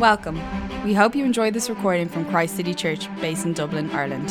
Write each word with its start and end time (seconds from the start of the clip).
Welcome. 0.00 0.40
We 0.82 0.94
hope 0.94 1.14
you 1.14 1.26
enjoyed 1.26 1.52
this 1.52 1.68
recording 1.68 2.08
from 2.08 2.24
Christ 2.24 2.56
City 2.56 2.72
Church, 2.72 3.06
based 3.20 3.44
in 3.44 3.52
Dublin, 3.52 3.90
Ireland. 3.90 4.30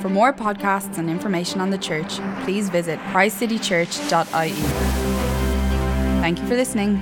For 0.00 0.08
more 0.08 0.32
podcasts 0.32 0.96
and 0.96 1.10
information 1.10 1.60
on 1.60 1.68
the 1.68 1.76
church, 1.76 2.18
please 2.44 2.70
visit 2.70 2.98
christcitychurch.ie. 3.10 4.52
Thank 6.22 6.38
you 6.38 6.46
for 6.46 6.54
listening. 6.54 6.96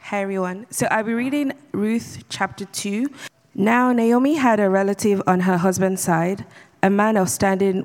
Hi, 0.00 0.22
everyone. 0.22 0.66
So 0.70 0.86
I'll 0.90 1.04
be 1.04 1.12
reading 1.12 1.52
Ruth 1.72 2.24
chapter 2.30 2.64
2. 2.64 3.10
Now, 3.54 3.92
Naomi 3.92 4.36
had 4.36 4.58
a 4.58 4.70
relative 4.70 5.20
on 5.26 5.40
her 5.40 5.58
husband's 5.58 6.00
side, 6.00 6.46
a 6.82 6.88
man 6.88 7.18
of 7.18 7.28
standing. 7.28 7.84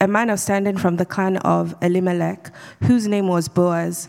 A 0.00 0.06
man 0.06 0.30
of 0.30 0.38
standing 0.38 0.78
from 0.78 0.98
the 0.98 1.04
clan 1.04 1.38
of 1.38 1.74
Elimelech, 1.82 2.52
whose 2.84 3.08
name 3.08 3.26
was 3.26 3.48
Boaz. 3.48 4.08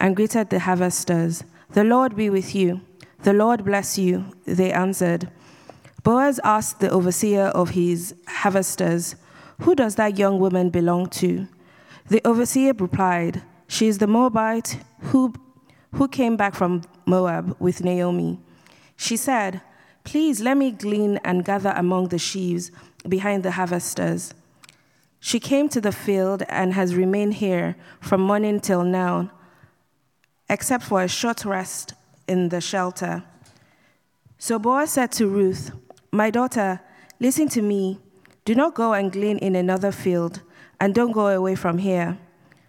and 0.00 0.16
greeted 0.16 0.50
the 0.50 0.60
harvesters. 0.60 1.44
The 1.70 1.84
Lord 1.84 2.16
be 2.16 2.30
with 2.30 2.54
you. 2.54 2.80
The 3.22 3.32
Lord 3.32 3.64
bless 3.64 3.98
you, 3.98 4.24
they 4.44 4.72
answered. 4.72 5.28
Boaz 6.04 6.40
asked 6.44 6.80
the 6.80 6.90
overseer 6.90 7.46
of 7.46 7.70
his 7.70 8.14
harvesters, 8.28 9.16
Who 9.62 9.74
does 9.74 9.96
that 9.96 10.16
young 10.18 10.38
woman 10.38 10.70
belong 10.70 11.08
to? 11.20 11.48
The 12.08 12.26
overseer 12.26 12.72
replied, 12.72 13.42
She 13.66 13.88
is 13.88 13.98
the 13.98 14.06
Moabite 14.06 14.78
who, 15.00 15.34
who 15.94 16.08
came 16.08 16.36
back 16.36 16.54
from 16.54 16.82
Moab 17.04 17.56
with 17.58 17.84
Naomi. 17.84 18.38
She 18.96 19.16
said, 19.16 19.60
Please 20.04 20.40
let 20.40 20.56
me 20.56 20.70
glean 20.70 21.18
and 21.24 21.44
gather 21.44 21.74
among 21.76 22.08
the 22.08 22.18
sheaves 22.18 22.70
behind 23.06 23.42
the 23.42 23.50
harvesters. 23.50 24.32
She 25.20 25.40
came 25.40 25.68
to 25.70 25.80
the 25.80 25.92
field 25.92 26.44
and 26.48 26.72
has 26.72 26.94
remained 26.94 27.34
here 27.34 27.76
from 28.00 28.20
morning 28.20 28.60
till 28.60 28.84
now 28.84 29.30
except 30.48 30.84
for 30.84 31.02
a 31.02 31.08
short 31.08 31.44
rest 31.44 31.94
in 32.26 32.48
the 32.48 32.60
shelter. 32.60 33.24
So 34.38 34.58
Boaz 34.58 34.92
said 34.92 35.12
to 35.12 35.26
Ruth, 35.26 35.72
My 36.12 36.30
daughter, 36.30 36.80
listen 37.20 37.48
to 37.50 37.62
me. 37.62 37.98
Do 38.44 38.54
not 38.54 38.74
go 38.74 38.92
and 38.92 39.12
glean 39.12 39.38
in 39.38 39.56
another 39.56 39.92
field, 39.92 40.42
and 40.80 40.94
don't 40.94 41.12
go 41.12 41.26
away 41.26 41.54
from 41.54 41.78
here. 41.78 42.18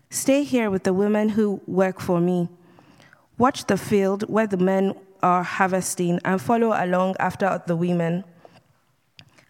Stay 0.09 0.43
here 0.43 0.69
with 0.71 0.83
the 0.83 0.93
women 0.93 1.29
who 1.29 1.61
work 1.67 2.01
for 2.01 2.19
me. 2.19 2.49
Watch 3.37 3.65
the 3.65 3.77
field 3.77 4.23
where 4.27 4.47
the 4.47 4.57
men 4.57 4.93
are 5.21 5.43
harvesting, 5.43 6.19
and 6.25 6.41
follow 6.41 6.73
along 6.73 7.15
after 7.19 7.61
the 7.67 7.75
women. 7.75 8.23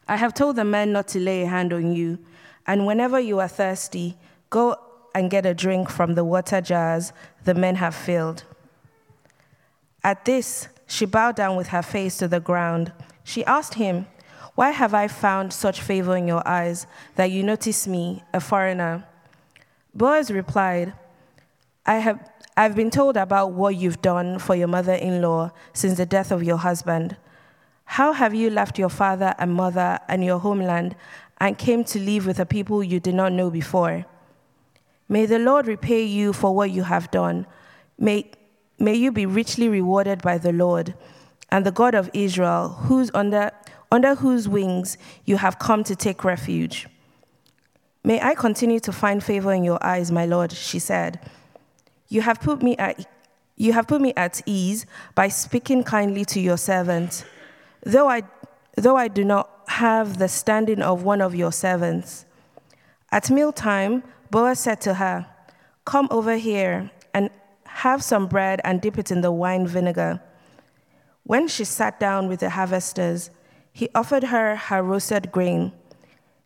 I 0.07 0.17
have 0.17 0.33
told 0.33 0.55
the 0.55 0.65
men 0.65 0.91
not 0.91 1.07
to 1.09 1.19
lay 1.19 1.43
a 1.43 1.47
hand 1.47 1.71
on 1.71 1.93
you, 1.93 2.19
and 2.67 2.85
whenever 2.85 3.19
you 3.19 3.39
are 3.39 3.47
thirsty, 3.47 4.17
go 4.49 4.75
and 5.13 5.29
get 5.29 5.45
a 5.45 5.53
drink 5.53 5.89
from 5.89 6.15
the 6.15 6.23
water 6.23 6.61
jars 6.61 7.13
the 7.43 7.53
men 7.53 7.75
have 7.75 7.95
filled. 7.95 8.43
At 10.03 10.25
this, 10.25 10.67
she 10.87 11.05
bowed 11.05 11.35
down 11.35 11.55
with 11.55 11.67
her 11.67 11.81
face 11.81 12.17
to 12.17 12.27
the 12.27 12.39
ground. 12.39 12.91
She 13.23 13.45
asked 13.45 13.75
him, 13.75 14.07
Why 14.55 14.71
have 14.71 14.93
I 14.93 15.07
found 15.07 15.53
such 15.53 15.81
favor 15.81 16.15
in 16.15 16.27
your 16.27 16.47
eyes 16.47 16.87
that 17.15 17.31
you 17.31 17.43
notice 17.43 17.87
me, 17.87 18.23
a 18.33 18.39
foreigner? 18.39 19.05
Boaz 19.93 20.31
replied, 20.31 20.93
I 21.85 21.95
have 21.95 22.29
I've 22.59 22.75
been 22.75 22.89
told 22.89 23.15
about 23.15 23.53
what 23.53 23.77
you've 23.77 24.01
done 24.01 24.37
for 24.37 24.53
your 24.53 24.67
mother 24.67 24.93
in 24.93 25.21
law 25.21 25.51
since 25.71 25.95
the 25.97 26.05
death 26.05 26.29
of 26.29 26.43
your 26.43 26.57
husband. 26.57 27.15
How 27.85 28.11
have 28.11 28.35
you 28.35 28.49
left 28.49 28.77
your 28.77 28.89
father 28.89 29.33
and 29.39 29.53
mother 29.53 29.97
and 30.09 30.25
your 30.25 30.39
homeland 30.39 30.97
and 31.37 31.57
came 31.57 31.85
to 31.85 31.99
live 31.99 32.27
with 32.27 32.37
a 32.37 32.45
people 32.45 32.83
you 32.83 32.99
did 32.99 33.15
not 33.15 33.31
know 33.31 33.49
before? 33.49 34.05
May 35.09 35.25
the 35.25 35.39
Lord 35.39 35.65
repay 35.65 36.03
you 36.03 36.31
for 36.31 36.55
what 36.55 36.69
you 36.69 36.83
have 36.83 37.09
done. 37.09 37.47
May, 37.97 38.29
may 38.77 38.93
you 38.93 39.11
be 39.11 39.25
richly 39.25 39.67
rewarded 39.67 40.21
by 40.21 40.37
the 40.37 40.53
Lord 40.53 40.93
and 41.49 41.65
the 41.65 41.71
God 41.71 41.95
of 41.95 42.11
Israel, 42.13 42.69
whose 42.69 43.09
under, 43.15 43.51
under 43.91 44.13
whose 44.13 44.47
wings 44.47 44.97
you 45.25 45.37
have 45.37 45.57
come 45.57 45.83
to 45.85 45.95
take 45.95 46.23
refuge. 46.23 46.87
May 48.03 48.21
I 48.21 48.35
continue 48.35 48.79
to 48.81 48.91
find 48.91 49.23
favor 49.23 49.51
in 49.51 49.63
your 49.63 49.83
eyes, 49.83 50.11
my 50.11 50.25
Lord, 50.25 50.51
she 50.51 50.77
said. 50.77 51.19
You 52.07 52.21
have 52.21 52.39
put 52.39 52.61
me 52.61 52.77
at, 52.77 53.05
you 53.55 53.73
have 53.73 53.87
put 53.87 54.01
me 54.01 54.13
at 54.15 54.41
ease 54.45 54.85
by 55.15 55.27
speaking 55.27 55.83
kindly 55.83 56.23
to 56.25 56.39
your 56.39 56.57
servant, 56.57 57.25
though 57.83 58.07
I, 58.07 58.23
though 58.77 58.95
I 58.95 59.07
do 59.07 59.25
not 59.25 59.49
have 59.67 60.17
the 60.17 60.27
standing 60.27 60.81
of 60.81 61.03
one 61.03 61.19
of 61.19 61.35
your 61.35 61.51
servants. 61.51 62.25
At 63.11 63.29
mealtime, 63.29 64.03
Boaz 64.31 64.59
said 64.59 64.81
to 64.81 64.95
her, 64.95 65.25
Come 65.85 66.07
over 66.11 66.35
here 66.35 66.91
and 67.13 67.29
have 67.65 68.03
some 68.03 68.27
bread 68.27 68.61
and 68.63 68.81
dip 68.81 68.97
it 68.97 69.11
in 69.11 69.21
the 69.21 69.31
wine 69.31 69.65
vinegar. 69.65 70.21
When 71.23 71.47
she 71.47 71.63
sat 71.63 71.99
down 71.99 72.27
with 72.27 72.41
the 72.41 72.51
harvesters, 72.51 73.31
he 73.71 73.89
offered 73.95 74.25
her 74.25 74.55
her 74.55 74.83
roasted 74.83 75.31
grain. 75.31 75.71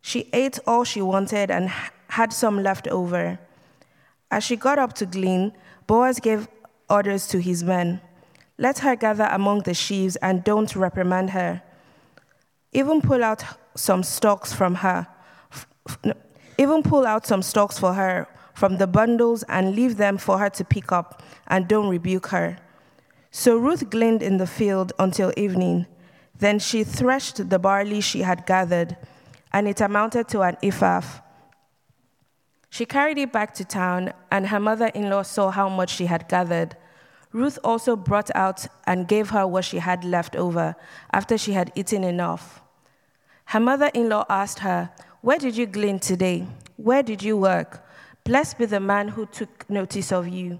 She 0.01 0.29
ate 0.33 0.59
all 0.67 0.83
she 0.83 1.01
wanted 1.01 1.49
and 1.49 1.71
had 2.09 2.31
some 2.33 2.61
left 2.61 2.87
over. 2.87 3.39
As 4.29 4.43
she 4.43 4.55
got 4.55 4.77
up 4.77 4.93
to 4.93 5.05
glean, 5.05 5.53
Boaz 5.87 6.19
gave 6.19 6.47
orders 6.89 7.27
to 7.27 7.39
his 7.39 7.63
men 7.63 8.01
Let 8.57 8.79
her 8.79 8.95
gather 8.95 9.27
among 9.31 9.61
the 9.61 9.73
sheaves 9.73 10.15
and 10.17 10.43
don't 10.43 10.75
reprimand 10.75 11.31
her. 11.31 11.63
Even 12.71 13.01
pull 13.01 13.23
out 13.23 13.43
some 13.75 14.03
stalks 14.03 14.53
from 14.53 14.75
her. 14.75 15.07
Even 16.57 16.83
pull 16.83 17.05
out 17.05 17.25
some 17.25 17.41
stalks 17.41 17.79
for 17.79 17.93
her 17.93 18.27
from 18.53 18.77
the 18.77 18.87
bundles 18.87 19.43
and 19.43 19.75
leave 19.75 19.97
them 19.97 20.17
for 20.17 20.37
her 20.37 20.49
to 20.49 20.63
pick 20.63 20.91
up, 20.91 21.23
and 21.47 21.67
don't 21.67 21.89
rebuke 21.89 22.27
her. 22.27 22.57
So 23.31 23.57
Ruth 23.57 23.89
gleaned 23.89 24.21
in 24.21 24.37
the 24.37 24.47
field 24.47 24.93
until 24.99 25.33
evening. 25.35 25.87
Then 26.37 26.59
she 26.59 26.83
threshed 26.83 27.49
the 27.49 27.59
barley 27.59 28.01
she 28.01 28.21
had 28.21 28.45
gathered, 28.45 28.95
and 29.51 29.67
it 29.67 29.81
amounted 29.81 30.27
to 30.29 30.41
an 30.41 30.57
ephah. 30.61 31.01
She 32.69 32.85
carried 32.85 33.17
it 33.17 33.31
back 33.31 33.53
to 33.55 33.65
town, 33.65 34.13
and 34.31 34.47
her 34.47 34.59
mother 34.59 34.87
in 34.87 35.09
law 35.09 35.23
saw 35.23 35.51
how 35.51 35.69
much 35.69 35.89
she 35.91 36.05
had 36.05 36.27
gathered. 36.27 36.75
Ruth 37.31 37.57
also 37.63 37.95
brought 37.95 38.29
out 38.35 38.67
and 38.85 39.07
gave 39.07 39.31
her 39.31 39.47
what 39.47 39.65
she 39.65 39.79
had 39.79 40.03
left 40.03 40.35
over 40.35 40.75
after 41.11 41.37
she 41.37 41.53
had 41.53 41.71
eaten 41.75 42.03
enough. 42.03 42.61
Her 43.45 43.59
mother 43.59 43.89
in 43.93 44.09
law 44.09 44.25
asked 44.29 44.59
her, 44.59 44.91
where 45.23 45.39
did 45.39 45.55
you 45.55 45.65
glean 45.65 45.99
today? 45.99 46.45
Where 46.75 47.01
did 47.01 47.23
you 47.23 47.37
work? 47.37 47.87
Blessed 48.25 48.57
be 48.57 48.65
the 48.65 48.81
man 48.81 49.07
who 49.07 49.25
took 49.25 49.69
notice 49.69 50.11
of 50.11 50.27
you. 50.27 50.59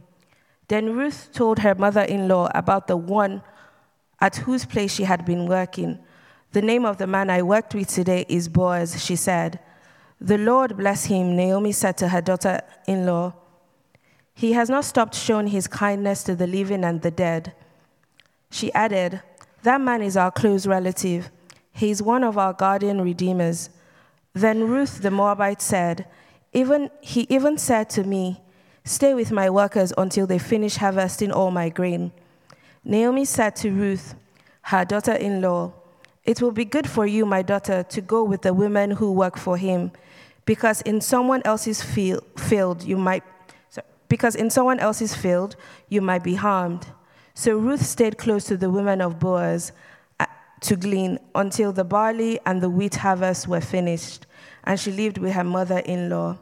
Then 0.69 0.95
Ruth 0.95 1.31
told 1.33 1.59
her 1.59 1.75
mother 1.75 2.03
in 2.03 2.29
law 2.29 2.49
about 2.55 2.87
the 2.87 2.95
one 2.95 3.43
at 4.21 4.37
whose 4.37 4.63
place 4.63 4.93
she 4.93 5.03
had 5.03 5.25
been 5.25 5.47
working. 5.47 5.99
The 6.53 6.61
name 6.61 6.85
of 6.85 6.97
the 6.97 7.07
man 7.07 7.29
I 7.29 7.41
worked 7.41 7.75
with 7.75 7.89
today 7.89 8.25
is 8.29 8.47
Boaz, 8.47 9.03
she 9.03 9.17
said. 9.17 9.59
The 10.21 10.37
Lord 10.37 10.77
bless 10.77 11.03
him, 11.03 11.35
Naomi 11.35 11.73
said 11.73 11.97
to 11.97 12.07
her 12.07 12.21
daughter 12.21 12.61
in 12.87 13.05
law. 13.05 13.33
He 14.33 14.53
has 14.53 14.69
not 14.69 14.85
stopped 14.85 15.15
showing 15.15 15.47
his 15.47 15.67
kindness 15.67 16.23
to 16.23 16.35
the 16.35 16.47
living 16.47 16.85
and 16.85 17.01
the 17.01 17.11
dead. 17.11 17.53
She 18.49 18.71
added, 18.71 19.21
That 19.63 19.81
man 19.81 20.01
is 20.01 20.15
our 20.15 20.31
close 20.31 20.65
relative. 20.65 21.31
He 21.73 21.91
is 21.91 22.01
one 22.01 22.23
of 22.23 22.37
our 22.37 22.53
guardian 22.53 23.01
redeemers. 23.01 23.69
Then 24.33 24.67
Ruth 24.67 25.01
the 25.01 25.11
Moabite 25.11 25.61
said, 25.61 26.07
even, 26.53 26.89
He 27.01 27.25
even 27.29 27.57
said 27.57 27.89
to 27.91 28.03
me, 28.03 28.41
Stay 28.83 29.13
with 29.13 29.31
my 29.31 29.49
workers 29.49 29.93
until 29.97 30.27
they 30.27 30.39
finish 30.39 30.75
harvesting 30.75 31.31
all 31.31 31.51
my 31.51 31.69
grain. 31.69 32.11
Naomi 32.83 33.23
said 33.25 33.55
to 33.57 33.71
Ruth, 33.71 34.15
her 34.63 34.83
daughter 34.85 35.13
in 35.13 35.41
law, 35.41 35.73
It 36.25 36.41
will 36.41 36.51
be 36.51 36.65
good 36.65 36.89
for 36.89 37.05
you, 37.05 37.25
my 37.25 37.41
daughter, 37.41 37.83
to 37.83 38.01
go 38.01 38.23
with 38.23 38.41
the 38.41 38.53
women 38.53 38.91
who 38.91 39.11
work 39.11 39.37
for 39.37 39.57
him, 39.57 39.91
because 40.45 40.81
in 40.81 40.99
someone 40.99 41.41
else's 41.45 41.81
field 41.81 42.83
you 42.83 42.97
might 42.97 43.23
because 44.09 44.35
in 44.35 44.49
someone 44.49 44.79
else's 44.79 45.15
field 45.15 45.55
you 45.89 45.99
might 45.99 46.23
be 46.23 46.35
harmed. 46.35 46.85
So 47.33 47.57
Ruth 47.57 47.83
stayed 47.83 48.17
close 48.17 48.43
to 48.45 48.57
the 48.57 48.69
women 48.69 49.01
of 49.01 49.17
Boaz 49.17 49.71
to 50.63 50.75
glean 50.75 51.19
until 51.35 51.71
the 51.71 51.83
barley 51.83 52.39
and 52.45 52.61
the 52.61 52.69
wheat 52.69 52.95
harvest 52.95 53.47
were 53.47 53.61
finished, 53.61 54.25
and 54.63 54.79
she 54.79 54.91
lived 54.91 55.17
with 55.17 55.33
her 55.33 55.43
mother 55.43 55.79
in 55.79 56.09
law. 56.09 56.37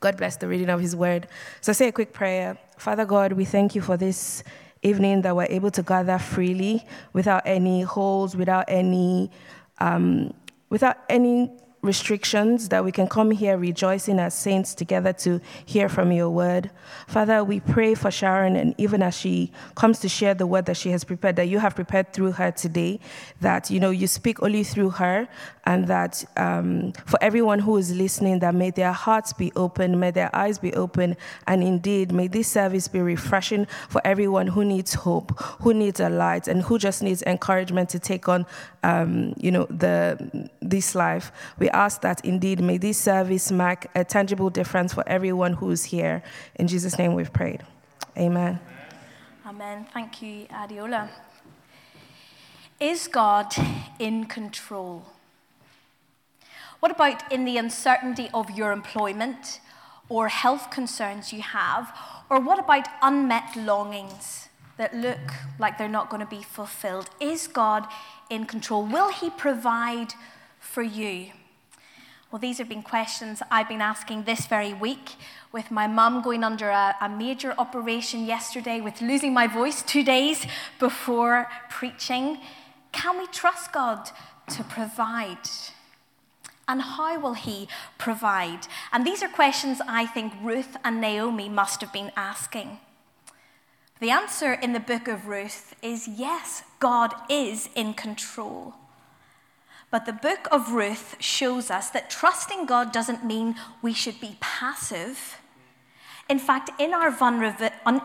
God 0.00 0.16
bless 0.16 0.36
the 0.36 0.46
reading 0.46 0.68
of 0.68 0.80
his 0.80 0.94
word. 0.94 1.26
So, 1.60 1.72
say 1.72 1.88
a 1.88 1.92
quick 1.92 2.12
prayer. 2.12 2.58
Father 2.76 3.04
God, 3.04 3.32
we 3.32 3.44
thank 3.44 3.74
you 3.74 3.80
for 3.80 3.96
this 3.96 4.44
evening 4.82 5.22
that 5.22 5.34
we're 5.34 5.46
able 5.46 5.70
to 5.72 5.82
gather 5.82 6.18
freely 6.18 6.86
without 7.12 7.42
any 7.46 7.82
holes, 7.82 8.36
without 8.36 8.64
any, 8.68 9.30
um, 9.78 10.32
without 10.68 10.98
any 11.08 11.50
restrictions, 11.82 12.68
that 12.70 12.84
we 12.84 12.90
can 12.90 13.06
come 13.06 13.30
here 13.30 13.56
rejoicing 13.56 14.18
as 14.18 14.34
saints 14.34 14.74
together 14.74 15.12
to 15.12 15.40
hear 15.64 15.88
from 15.88 16.10
your 16.10 16.28
word. 16.28 16.70
Father, 17.06 17.44
we 17.44 17.60
pray 17.60 17.94
for 17.94 18.10
Sharon, 18.10 18.56
and 18.56 18.74
even 18.78 19.02
as 19.02 19.16
she 19.16 19.52
comes 19.76 20.00
to 20.00 20.08
share 20.08 20.34
the 20.34 20.46
word 20.46 20.66
that 20.66 20.76
she 20.76 20.90
has 20.90 21.04
prepared, 21.04 21.36
that 21.36 21.48
you 21.48 21.58
have 21.58 21.74
prepared 21.74 22.12
through 22.12 22.32
her 22.32 22.50
today, 22.50 22.98
that 23.40 23.70
you 23.70 23.78
know 23.78 23.90
you 23.90 24.06
speak 24.06 24.42
only 24.42 24.64
through 24.64 24.90
her, 24.90 25.28
and 25.64 25.86
that 25.86 26.24
um, 26.36 26.92
for 27.06 27.18
everyone 27.22 27.60
who 27.60 27.76
is 27.76 27.94
listening, 27.94 28.40
that 28.40 28.54
may 28.54 28.70
their 28.70 28.92
hearts 28.92 29.32
be 29.32 29.52
open, 29.54 30.00
may 30.00 30.10
their 30.10 30.34
eyes 30.34 30.58
be 30.58 30.72
open, 30.74 31.16
and 31.46 31.62
indeed 31.62 32.10
may 32.10 32.26
this 32.26 32.48
service 32.48 32.88
be 32.88 33.00
refreshing 33.00 33.66
for 33.88 34.00
everyone 34.04 34.48
who 34.48 34.64
needs 34.64 34.94
hope, 34.94 35.38
who 35.60 35.72
needs 35.72 36.00
a 36.00 36.08
light, 36.08 36.48
and 36.48 36.62
who 36.62 36.78
just 36.78 37.02
needs 37.02 37.22
encouragement 37.22 37.88
to 37.90 37.98
take 37.98 38.28
on, 38.28 38.46
um, 38.82 39.34
you 39.36 39.50
know, 39.50 39.66
the 39.66 40.48
this 40.60 40.94
life. 40.94 41.30
We 41.58 41.67
ask 41.70 42.00
that 42.02 42.24
indeed 42.24 42.60
may 42.60 42.78
this 42.78 42.98
service 42.98 43.50
mark 43.50 43.86
a 43.94 44.04
tangible 44.04 44.50
difference 44.50 44.92
for 44.92 45.04
everyone 45.08 45.54
who 45.54 45.70
is 45.70 45.84
here. 45.84 46.22
In 46.56 46.68
Jesus' 46.68 46.98
name, 46.98 47.14
we've 47.14 47.32
prayed. 47.32 47.62
Amen. 48.16 48.58
Amen. 49.46 49.86
Thank 49.92 50.20
you, 50.22 50.46
Adiola. 50.46 51.08
Is 52.80 53.08
God 53.08 53.54
in 53.98 54.26
control? 54.26 55.06
What 56.80 56.92
about 56.92 57.32
in 57.32 57.44
the 57.44 57.56
uncertainty 57.56 58.28
of 58.32 58.50
your 58.50 58.72
employment 58.72 59.60
or 60.08 60.28
health 60.28 60.70
concerns 60.70 61.32
you 61.32 61.42
have? 61.42 61.92
Or 62.30 62.40
what 62.40 62.58
about 62.58 62.86
unmet 63.02 63.56
longings 63.56 64.48
that 64.76 64.94
look 64.94 65.18
like 65.58 65.76
they're 65.76 65.88
not 65.88 66.08
going 66.08 66.20
to 66.20 66.26
be 66.26 66.42
fulfilled? 66.42 67.10
Is 67.20 67.48
God 67.48 67.86
in 68.30 68.44
control? 68.46 68.84
Will 68.84 69.10
He 69.10 69.30
provide 69.30 70.12
for 70.60 70.82
you? 70.82 71.32
Well, 72.30 72.38
these 72.38 72.58
have 72.58 72.68
been 72.68 72.82
questions 72.82 73.40
I've 73.50 73.68
been 73.68 73.80
asking 73.80 74.24
this 74.24 74.44
very 74.46 74.74
week 74.74 75.12
with 75.50 75.70
my 75.70 75.86
mum 75.86 76.20
going 76.20 76.44
under 76.44 76.68
a, 76.68 76.94
a, 77.00 77.08
major 77.08 77.54
operation 77.56 78.26
yesterday, 78.26 78.82
with 78.82 79.00
losing 79.00 79.32
my 79.32 79.46
voice 79.46 79.80
two 79.80 80.04
days 80.04 80.46
before 80.78 81.48
preaching. 81.70 82.38
Can 82.92 83.16
we 83.16 83.26
trust 83.28 83.72
God 83.72 84.10
to 84.50 84.62
provide? 84.62 85.38
And 86.68 86.82
how 86.82 87.18
will 87.18 87.32
He 87.32 87.66
provide? 87.96 88.66
And 88.92 89.06
these 89.06 89.22
are 89.22 89.28
questions 89.28 89.80
I 89.88 90.04
think 90.04 90.34
Ruth 90.42 90.76
and 90.84 91.00
Naomi 91.00 91.48
must 91.48 91.80
have 91.80 91.94
been 91.94 92.12
asking. 92.14 92.78
The 94.00 94.10
answer 94.10 94.52
in 94.52 94.74
the 94.74 94.80
book 94.80 95.08
of 95.08 95.28
Ruth 95.28 95.74
is 95.80 96.06
yes, 96.06 96.62
God 96.78 97.14
is 97.30 97.70
in 97.74 97.94
control. 97.94 98.74
But 99.90 100.04
the 100.04 100.12
book 100.12 100.48
of 100.52 100.72
Ruth 100.72 101.16
shows 101.18 101.70
us 101.70 101.90
that 101.90 102.10
trusting 102.10 102.66
God 102.66 102.92
doesn't 102.92 103.24
mean 103.24 103.56
we 103.80 103.94
should 103.94 104.20
be 104.20 104.36
passive. 104.40 105.38
In 106.28 106.38
fact, 106.38 106.70
in 106.78 106.92
our, 106.92 107.08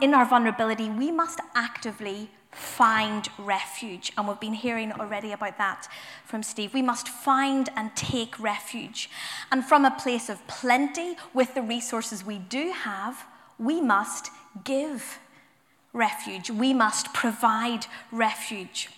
in 0.02 0.14
our 0.14 0.26
vulnerability, 0.26 0.90
we 0.90 1.12
must 1.12 1.42
actively 1.56 2.30
find 2.52 3.28
refuge. 3.38 4.14
And 4.18 4.28
we've 4.28 4.40
been 4.40 4.54
hearing 4.54 4.94
already 4.94 5.34
about 5.34 5.58
that 5.58 5.88
from 6.24 6.42
Steve. 6.42 6.74
We 6.74 6.82
must 6.82 7.10
find 7.10 7.70
and 7.76 7.94
take 7.96 8.40
refuge. 8.40 9.10
And 9.52 9.66
from 9.66 9.84
a 9.84 9.92
place 9.92 10.30
of 10.30 10.46
plenty, 10.48 11.18
with 11.34 11.54
the 11.54 11.62
resources 11.62 12.24
we 12.24 12.38
do 12.38 12.72
have, 12.72 13.26
we 13.60 13.82
must 13.82 14.30
give 14.64 15.20
refuge. 15.92 16.50
We 16.50 16.74
must 16.74 17.14
provide 17.14 17.88
refuge. 18.12 18.90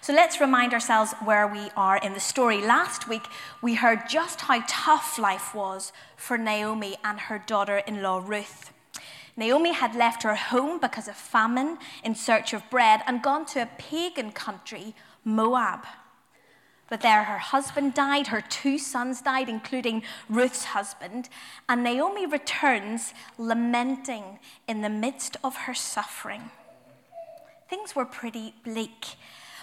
So 0.00 0.12
let's 0.12 0.40
remind 0.40 0.72
ourselves 0.72 1.14
where 1.24 1.46
we 1.46 1.70
are 1.76 1.96
in 1.96 2.12
the 2.12 2.20
story. 2.20 2.60
Last 2.60 3.08
week, 3.08 3.26
we 3.60 3.74
heard 3.74 4.08
just 4.08 4.42
how 4.42 4.62
tough 4.66 5.18
life 5.18 5.54
was 5.54 5.92
for 6.16 6.36
Naomi 6.36 6.96
and 7.04 7.20
her 7.20 7.38
daughter 7.38 7.78
in 7.78 8.02
law, 8.02 8.20
Ruth. 8.24 8.72
Naomi 9.36 9.72
had 9.72 9.94
left 9.94 10.24
her 10.24 10.34
home 10.34 10.78
because 10.78 11.08
of 11.08 11.16
famine 11.16 11.78
in 12.04 12.14
search 12.14 12.52
of 12.52 12.68
bread 12.70 13.00
and 13.06 13.22
gone 13.22 13.46
to 13.46 13.62
a 13.62 13.68
pagan 13.78 14.32
country, 14.32 14.94
Moab. 15.24 15.86
But 16.90 17.00
there 17.00 17.24
her 17.24 17.38
husband 17.38 17.94
died, 17.94 18.26
her 18.26 18.42
two 18.42 18.78
sons 18.78 19.22
died, 19.22 19.48
including 19.48 20.02
Ruth's 20.28 20.64
husband, 20.64 21.30
and 21.66 21.82
Naomi 21.82 22.26
returns 22.26 23.14
lamenting 23.38 24.38
in 24.68 24.82
the 24.82 24.90
midst 24.90 25.38
of 25.42 25.56
her 25.56 25.72
suffering. 25.72 26.50
Things 27.70 27.96
were 27.96 28.04
pretty 28.04 28.52
bleak. 28.62 29.16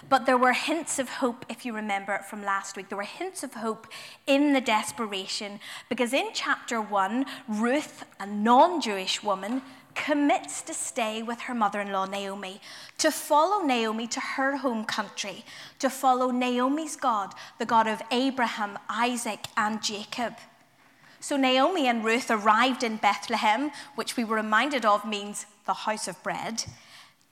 But 0.08 0.26
there 0.26 0.38
were 0.38 0.52
hints 0.52 0.98
of 0.98 1.08
hope, 1.08 1.44
if 1.48 1.64
you 1.64 1.74
remember 1.74 2.14
it 2.14 2.24
from 2.24 2.42
last 2.42 2.76
week. 2.76 2.88
There 2.88 2.98
were 2.98 3.04
hints 3.04 3.42
of 3.42 3.54
hope 3.54 3.86
in 4.26 4.52
the 4.52 4.60
desperation, 4.60 5.60
because 5.88 6.12
in 6.12 6.30
chapter 6.32 6.80
one, 6.80 7.26
Ruth, 7.46 8.04
a 8.18 8.26
non 8.26 8.80
Jewish 8.80 9.22
woman, 9.22 9.62
commits 9.94 10.62
to 10.62 10.72
stay 10.72 11.22
with 11.22 11.40
her 11.42 11.54
mother 11.54 11.80
in 11.80 11.92
law, 11.92 12.06
Naomi, 12.06 12.60
to 12.98 13.10
follow 13.10 13.64
Naomi 13.64 14.06
to 14.06 14.20
her 14.20 14.56
home 14.56 14.84
country, 14.84 15.44
to 15.78 15.90
follow 15.90 16.30
Naomi's 16.30 16.96
God, 16.96 17.34
the 17.58 17.66
God 17.66 17.86
of 17.86 18.00
Abraham, 18.10 18.78
Isaac, 18.88 19.46
and 19.56 19.82
Jacob. 19.82 20.34
So 21.20 21.36
Naomi 21.36 21.86
and 21.86 22.04
Ruth 22.04 22.30
arrived 22.30 22.82
in 22.82 22.96
Bethlehem, 22.96 23.72
which 23.94 24.16
we 24.16 24.24
were 24.24 24.36
reminded 24.36 24.86
of 24.86 25.04
means 25.04 25.44
the 25.66 25.74
house 25.74 26.08
of 26.08 26.22
bread, 26.22 26.64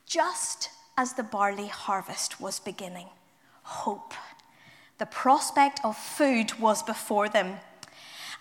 just 0.04 0.68
as 0.98 1.12
the 1.12 1.22
barley 1.22 1.68
harvest 1.68 2.40
was 2.40 2.58
beginning. 2.58 3.06
Hope. 3.62 4.12
The 4.98 5.06
prospect 5.06 5.78
of 5.84 5.96
food 5.96 6.58
was 6.58 6.82
before 6.82 7.28
them. 7.28 7.60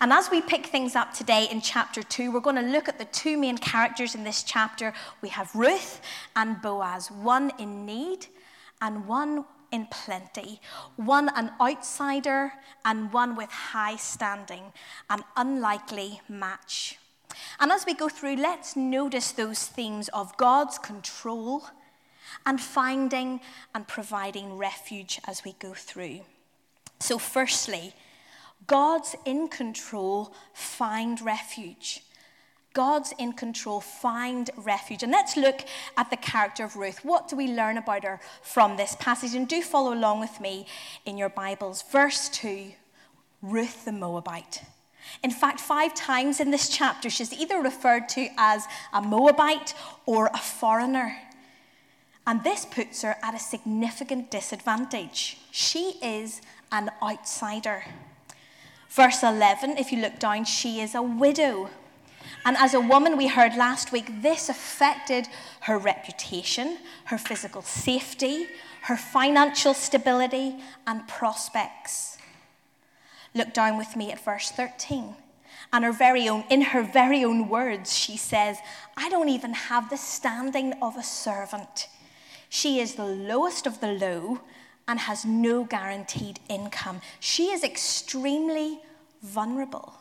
And 0.00 0.12
as 0.12 0.28
we 0.28 0.42
pick 0.42 0.66
things 0.66 0.96
up 0.96 1.14
today 1.14 1.46
in 1.48 1.60
chapter 1.60 2.02
2, 2.02 2.32
we're 2.32 2.40
going 2.40 2.56
to 2.56 2.62
look 2.62 2.88
at 2.88 2.98
the 2.98 3.04
two 3.04 3.38
main 3.38 3.58
characters 3.58 4.16
in 4.16 4.24
this 4.24 4.42
chapter. 4.42 4.92
We 5.22 5.28
have 5.28 5.54
Ruth 5.54 6.00
and 6.34 6.60
Boaz, 6.60 7.12
one 7.12 7.52
in 7.60 7.86
need 7.86 8.26
and 8.82 9.06
one 9.06 9.44
in 9.70 9.86
plenty, 9.86 10.60
one 10.96 11.30
an 11.36 11.52
outsider 11.60 12.52
and 12.84 13.12
one 13.12 13.36
with 13.36 13.50
high 13.50 13.96
standing, 13.96 14.72
an 15.08 15.22
unlikely 15.36 16.22
match. 16.28 16.98
And 17.60 17.70
as 17.70 17.86
we 17.86 17.94
go 17.94 18.08
through, 18.08 18.34
let's 18.36 18.74
notice 18.74 19.30
those 19.30 19.64
themes 19.66 20.08
of 20.08 20.36
God's 20.36 20.78
control 20.78 21.62
and 22.46 22.60
finding 22.60 23.40
and 23.74 23.86
providing 23.86 24.56
refuge 24.56 25.20
as 25.26 25.44
we 25.44 25.54
go 25.58 25.74
through. 25.74 26.20
So, 27.00 27.18
firstly, 27.18 27.94
God's 28.66 29.14
in 29.24 29.48
control, 29.48 30.34
find 30.52 31.20
refuge. 31.20 32.02
God's 32.74 33.12
in 33.18 33.32
control, 33.32 33.80
find 33.80 34.50
refuge. 34.56 35.02
And 35.02 35.10
let's 35.10 35.36
look 35.36 35.64
at 35.96 36.10
the 36.10 36.16
character 36.16 36.64
of 36.64 36.76
Ruth. 36.76 37.04
What 37.04 37.28
do 37.28 37.34
we 37.34 37.48
learn 37.48 37.78
about 37.78 38.04
her 38.04 38.20
from 38.42 38.76
this 38.76 38.94
passage? 39.00 39.34
And 39.34 39.48
do 39.48 39.62
follow 39.62 39.92
along 39.92 40.20
with 40.20 40.40
me 40.40 40.66
in 41.04 41.18
your 41.18 41.28
Bibles. 41.30 41.82
Verse 41.90 42.28
2 42.28 42.72
Ruth 43.42 43.84
the 43.84 43.92
Moabite. 43.92 44.62
In 45.22 45.30
fact, 45.30 45.60
five 45.60 45.94
times 45.94 46.40
in 46.40 46.50
this 46.50 46.68
chapter, 46.68 47.08
she's 47.08 47.32
either 47.32 47.60
referred 47.60 48.08
to 48.10 48.28
as 48.36 48.66
a 48.92 49.00
Moabite 49.00 49.74
or 50.06 50.26
a 50.34 50.38
foreigner. 50.38 51.16
And 52.28 52.44
this 52.44 52.66
puts 52.66 53.00
her 53.00 53.16
at 53.22 53.34
a 53.34 53.38
significant 53.38 54.30
disadvantage. 54.30 55.38
She 55.50 55.94
is 56.02 56.42
an 56.70 56.90
outsider. 57.02 57.86
Verse 58.90 59.22
11, 59.22 59.78
if 59.78 59.90
you 59.90 60.02
look 60.02 60.18
down, 60.18 60.44
she 60.44 60.82
is 60.82 60.94
a 60.94 61.00
widow. 61.00 61.70
And 62.44 62.54
as 62.58 62.74
a 62.74 62.82
woman, 62.82 63.16
we 63.16 63.28
heard 63.28 63.56
last 63.56 63.92
week, 63.92 64.20
this 64.20 64.50
affected 64.50 65.26
her 65.60 65.78
reputation, 65.78 66.76
her 67.04 67.16
physical 67.16 67.62
safety, 67.62 68.46
her 68.82 68.98
financial 68.98 69.72
stability, 69.72 70.56
and 70.86 71.08
prospects. 71.08 72.18
Look 73.34 73.54
down 73.54 73.78
with 73.78 73.96
me 73.96 74.12
at 74.12 74.22
verse 74.22 74.50
13. 74.50 75.14
And 75.72 75.82
her 75.82 75.92
very 75.92 76.28
own, 76.28 76.44
in 76.50 76.60
her 76.60 76.82
very 76.82 77.24
own 77.24 77.48
words, 77.48 77.96
she 77.96 78.18
says, 78.18 78.58
I 78.98 79.08
don't 79.08 79.30
even 79.30 79.54
have 79.54 79.88
the 79.88 79.96
standing 79.96 80.74
of 80.82 80.94
a 80.94 81.02
servant. 81.02 81.88
She 82.48 82.80
is 82.80 82.94
the 82.94 83.04
lowest 83.04 83.66
of 83.66 83.80
the 83.80 83.92
low 83.92 84.40
and 84.86 85.00
has 85.00 85.24
no 85.24 85.64
guaranteed 85.64 86.40
income. 86.48 87.00
She 87.20 87.50
is 87.50 87.62
extremely 87.62 88.80
vulnerable. 89.22 89.94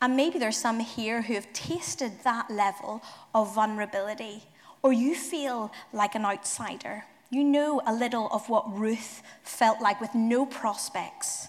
And 0.00 0.16
maybe 0.16 0.38
there's 0.38 0.56
some 0.56 0.80
here 0.80 1.22
who 1.22 1.34
have 1.34 1.52
tasted 1.52 2.12
that 2.24 2.50
level 2.50 3.02
of 3.34 3.54
vulnerability, 3.54 4.44
or 4.82 4.92
you 4.92 5.14
feel 5.14 5.72
like 5.92 6.14
an 6.14 6.24
outsider. 6.24 7.04
You 7.30 7.42
know 7.42 7.80
a 7.86 7.92
little 7.92 8.28
of 8.28 8.48
what 8.48 8.78
Ruth 8.78 9.22
felt 9.42 9.80
like 9.80 10.00
with 10.00 10.14
no 10.14 10.46
prospects. 10.46 11.48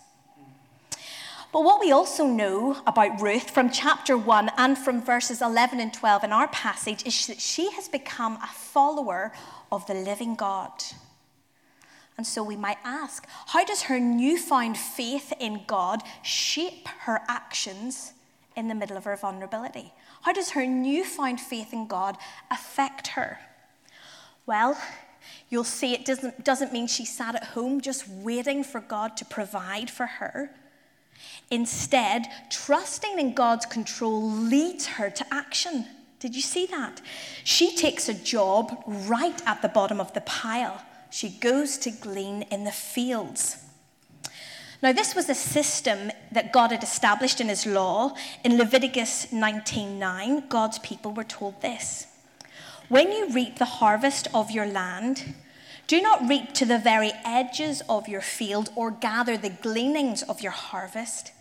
But 1.51 1.63
what 1.63 1.79
we 1.79 1.91
also 1.91 2.25
know 2.25 2.81
about 2.85 3.21
Ruth 3.21 3.49
from 3.49 3.69
chapter 3.69 4.17
1 4.17 4.51
and 4.57 4.77
from 4.77 5.01
verses 5.01 5.41
11 5.41 5.79
and 5.79 5.93
12 5.93 6.23
in 6.25 6.33
our 6.33 6.47
passage 6.49 7.05
is 7.05 7.27
that 7.27 7.39
she 7.39 7.71
has 7.71 7.87
become 7.87 8.33
a 8.43 8.47
follower 8.47 9.31
of 9.75 9.85
the 9.87 9.93
living 9.93 10.35
God. 10.35 10.71
And 12.17 12.25
so 12.25 12.43
we 12.43 12.55
might 12.55 12.77
ask 12.83 13.27
how 13.47 13.65
does 13.65 13.83
her 13.83 13.99
newfound 13.99 14.77
faith 14.77 15.33
in 15.39 15.61
God 15.67 16.01
shape 16.23 16.87
her 17.01 17.21
actions 17.27 18.13
in 18.55 18.67
the 18.67 18.75
middle 18.75 18.97
of 18.97 19.03
her 19.03 19.17
vulnerability? 19.17 19.93
How 20.21 20.33
does 20.33 20.51
her 20.51 20.65
newfound 20.65 21.41
faith 21.41 21.73
in 21.73 21.87
God 21.87 22.17
affect 22.49 23.09
her? 23.09 23.39
Well, 24.45 24.79
you'll 25.49 25.63
see 25.63 25.93
it 25.93 26.05
doesn't, 26.05 26.43
doesn't 26.43 26.71
mean 26.71 26.87
she 26.87 27.05
sat 27.05 27.35
at 27.35 27.43
home 27.43 27.81
just 27.81 28.07
waiting 28.07 28.63
for 28.63 28.79
God 28.79 29.17
to 29.17 29.25
provide 29.25 29.89
for 29.89 30.05
her. 30.05 30.51
Instead, 31.51 32.25
trusting 32.49 33.19
in 33.19 33.33
God's 33.33 33.65
control 33.65 34.29
leads 34.29 34.85
her 34.85 35.09
to 35.09 35.25
action. 35.33 35.85
Did 36.25 36.35
you 36.35 36.41
see 36.41 36.65
that? 36.71 37.01
She 37.43 37.75
takes 37.75 38.09
a 38.09 38.13
job 38.15 38.81
right 38.87 39.39
at 39.45 39.61
the 39.61 39.67
bottom 39.69 39.99
of 39.99 40.11
the 40.13 40.21
pile. 40.21 40.81
She 41.11 41.29
goes 41.29 41.77
to 41.77 41.91
glean 41.91 42.41
in 42.49 42.63
the 42.63 42.71
fields. 42.71 43.57
Now, 44.81 44.91
this 44.91 45.13
was 45.13 45.29
a 45.29 45.35
system 45.35 46.11
that 46.31 46.51
God 46.51 46.71
had 46.71 46.81
established 46.81 47.39
in 47.39 47.47
his 47.47 47.67
law. 47.67 48.15
In 48.43 48.57
Leviticus 48.57 49.27
19:9, 49.31 50.49
God's 50.49 50.79
people 50.79 51.11
were 51.11 51.23
told 51.23 51.61
this. 51.61 52.07
When 52.89 53.11
you 53.11 53.29
reap 53.29 53.59
the 53.59 53.77
harvest 53.79 54.27
of 54.33 54.49
your 54.49 54.65
land, 54.65 55.35
do 55.85 56.01
not 56.01 56.27
reap 56.27 56.55
to 56.55 56.65
the 56.65 56.79
very 56.79 57.11
edges 57.23 57.83
of 57.87 58.07
your 58.07 58.21
field 58.21 58.71
or 58.75 58.89
gather 58.89 59.37
the 59.37 59.51
gleanings 59.51 60.23
of 60.23 60.41
your 60.41 60.53
harvest. 60.53 61.33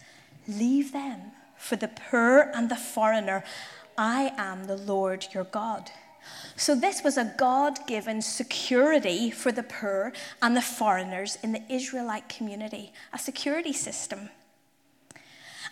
Leave 0.47 0.93
them 0.93 1.33
for 1.57 1.77
the 1.77 1.89
poor 1.89 2.51
and 2.55 2.69
the 2.69 2.77
foreigner. 2.77 3.43
I 3.97 4.33
am 4.37 4.67
the 4.67 4.77
Lord 4.77 5.27
your 5.33 5.45
God. 5.45 5.91
So, 6.57 6.75
this 6.75 7.03
was 7.03 7.19
a 7.19 7.35
God 7.37 7.87
given 7.87 8.23
security 8.23 9.31
for 9.31 9.53
the 9.53 9.63
poor 9.63 10.13
and 10.41 10.57
the 10.57 10.63
foreigners 10.63 11.37
in 11.43 11.53
the 11.53 11.63
Israelite 11.69 12.29
community, 12.29 12.93
a 13.13 13.19
security 13.19 13.73
system. 13.73 14.31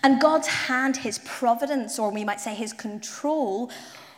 And 0.03 0.21
God's 0.21 0.49
hand, 0.49 0.99
his 0.99 1.21
providence, 1.21 1.99
or 1.99 2.11
we 2.11 2.25
might 2.25 2.41
say 2.41 2.55
his 2.55 2.73
control, 2.73 3.71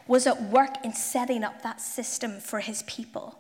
was 0.07 0.27
at 0.27 0.43
work 0.43 0.85
in 0.85 0.93
setting 0.93 1.45
up 1.45 1.63
that 1.63 1.81
system 1.81 2.41
for 2.41 2.61
his 2.61 2.83
people. 2.85 3.39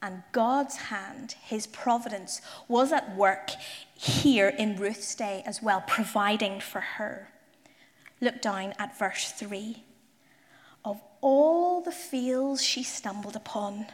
And 0.00 0.22
God's 0.30 0.76
hand, 0.76 1.34
his 1.42 1.66
providence, 1.66 2.40
was 2.68 2.92
at 2.92 3.16
work 3.16 3.50
here 3.94 4.48
in 4.48 4.76
Ruth's 4.76 5.14
day 5.16 5.42
as 5.44 5.60
well, 5.60 5.82
providing 5.86 6.60
for 6.60 6.80
her. 6.80 7.28
Look 8.20 8.40
down 8.40 8.74
at 8.78 8.98
verse 8.98 9.32
3. 9.32 9.82
Of 10.84 11.00
all 11.20 11.80
the 11.80 11.92
fields 11.92 12.62
she 12.62 12.82
stumbled 12.82 13.36
upon, 13.36 13.86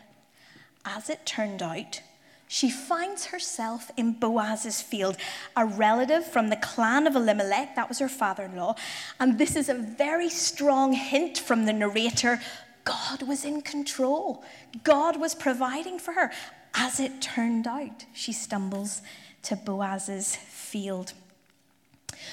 as 0.85 1.11
it 1.11 1.27
turned 1.27 1.63
out, 1.63 2.01
she 2.47 2.71
finds 2.71 3.27
herself 3.27 3.91
in 3.97 4.13
Boaz's 4.13 4.81
field, 4.81 5.17
a 5.57 5.65
relative 5.65 6.27
from 6.27 6.51
the 6.51 6.57
clan 6.57 7.07
of 7.07 7.17
Elimelech, 7.17 7.75
that 7.75 7.89
was 7.89 7.99
her 7.99 8.09
father 8.09 8.45
in 8.45 8.57
law. 8.57 8.77
And 9.19 9.39
this 9.39 9.57
is 9.57 9.69
a 9.69 9.75
very 9.75 10.29
strong 10.29 10.93
hint 10.93 11.39
from 11.39 11.65
the 11.65 11.73
narrator 11.73 12.41
God 12.85 13.23
was 13.23 13.45
in 13.45 13.63
control, 13.63 14.45
God 14.83 15.17
was 15.19 15.35
providing 15.35 15.99
for 15.99 16.13
her. 16.13 16.31
As 16.75 17.01
it 17.01 17.23
turned 17.23 17.67
out, 17.67 18.05
she 18.13 18.33
stumbles 18.33 19.01
to 19.45 19.57
Boaz's 19.57 20.37
field. 20.37 21.13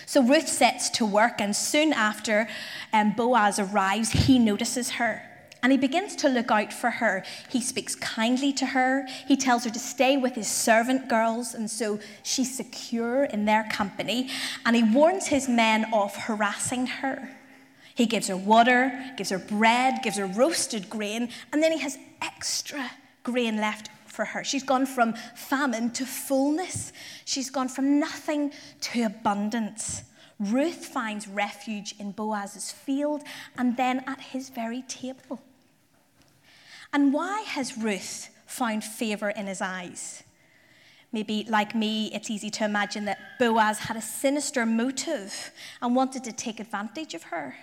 So 0.06 0.22
Ruth 0.22 0.48
sets 0.48 0.90
to 0.92 1.06
work, 1.06 1.40
and 1.40 1.56
soon 1.56 1.94
after 1.94 2.48
um, 2.94 3.14
Boaz 3.14 3.60
arrives, 3.60 4.12
he 4.12 4.40
notices 4.40 4.92
her. 4.92 5.24
And 5.64 5.72
he 5.72 5.78
begins 5.78 6.16
to 6.18 6.30
look 6.30 6.50
out 6.50 6.74
for 6.74 6.90
her. 6.90 7.24
He 7.50 7.62
speaks 7.62 7.94
kindly 7.96 8.52
to 8.54 8.66
her. 8.68 9.06
He 9.28 9.38
tells 9.38 9.64
her 9.64 9.70
to 9.70 9.80
stay 9.80 10.18
with 10.18 10.34
his 10.34 10.48
servant 10.48 11.08
girls, 11.08 11.54
and 11.54 11.70
so 11.70 12.00
she's 12.24 12.56
secure 12.56 13.26
in 13.26 13.46
their 13.46 13.68
company. 13.72 14.30
And 14.66 14.76
he 14.76 14.84
warns 14.84 15.28
his 15.28 15.48
men 15.48 15.86
off 15.94 16.16
harassing 16.16 16.88
her. 16.88 17.30
He 17.94 18.08
gives 18.08 18.28
her 18.28 18.38
water, 18.38 19.14
gives 19.18 19.30
her 19.30 19.38
bread, 19.38 20.00
gives 20.02 20.18
her 20.18 20.26
roasted 20.26 20.90
grain, 20.90 21.30
and 21.54 21.62
then 21.62 21.72
he 21.72 21.80
has 21.80 21.98
extra 22.22 22.92
grain 23.24 23.58
left 23.58 23.90
for 24.12 24.26
her. 24.26 24.44
She's 24.44 24.64
gone 24.64 24.86
from 24.86 25.14
famine 25.36 25.92
to 25.92 26.06
fullness, 26.06 26.94
she's 27.26 27.50
gone 27.50 27.70
from 27.70 28.00
nothing 28.00 28.52
to 28.82 29.04
abundance. 29.04 30.04
Ruth 30.40 30.88
finds 30.88 31.28
refuge 31.28 31.94
in 32.00 32.14
Boaz's 32.14 32.72
field 32.72 33.22
and 33.58 33.78
then 33.78 34.04
at 34.08 34.20
his 34.20 34.50
very 34.50 34.82
table. 34.84 35.40
And 36.92 37.14
why 37.14 37.42
has 37.42 37.78
Ruth 37.78 38.30
found 38.48 38.84
favor 38.84 39.30
in 39.30 39.46
his 39.46 39.62
eyes? 39.62 40.24
Maybe, 41.14 41.46
like 41.48 41.76
me, 41.76 42.10
it's 42.14 42.30
easy 42.30 42.50
to 42.52 42.66
imagine 42.66 43.06
that 43.06 43.20
Boaz 43.38 43.80
had 43.80 43.98
a 43.98 44.02
sinister 44.02 44.66
motive 44.66 45.52
and 45.82 45.96
wanted 45.96 46.24
to 46.24 46.32
take 46.32 46.60
advantage 46.60 47.14
of 47.14 47.24
her. 47.24 47.56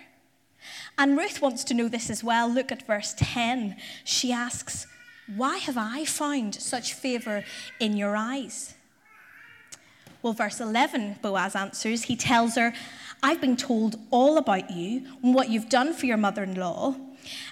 And 0.97 1.17
Ruth 1.17 1.41
wants 1.41 1.63
to 1.65 1.73
know 1.73 1.87
this 1.87 2.09
as 2.09 2.23
well. 2.23 2.47
Look 2.47 2.71
at 2.71 2.85
verse 2.85 3.15
10. 3.17 3.75
She 4.03 4.31
asks, 4.31 4.85
Why 5.35 5.57
have 5.57 5.77
I 5.77 6.05
found 6.05 6.55
such 6.55 6.93
favor 6.93 7.43
in 7.79 7.95
your 7.95 8.15
eyes? 8.15 8.73
Well, 10.21 10.33
verse 10.33 10.59
11, 10.59 11.19
Boaz 11.21 11.55
answers. 11.55 12.03
He 12.03 12.15
tells 12.15 12.55
her, 12.55 12.73
I've 13.21 13.39
been 13.39 13.55
told 13.55 13.97
all 14.11 14.37
about 14.37 14.71
you 14.71 15.05
and 15.21 15.33
what 15.35 15.49
you've 15.49 15.69
done 15.69 15.93
for 15.93 16.05
your 16.05 16.17
mother 16.17 16.43
in 16.43 16.55
law 16.55 16.95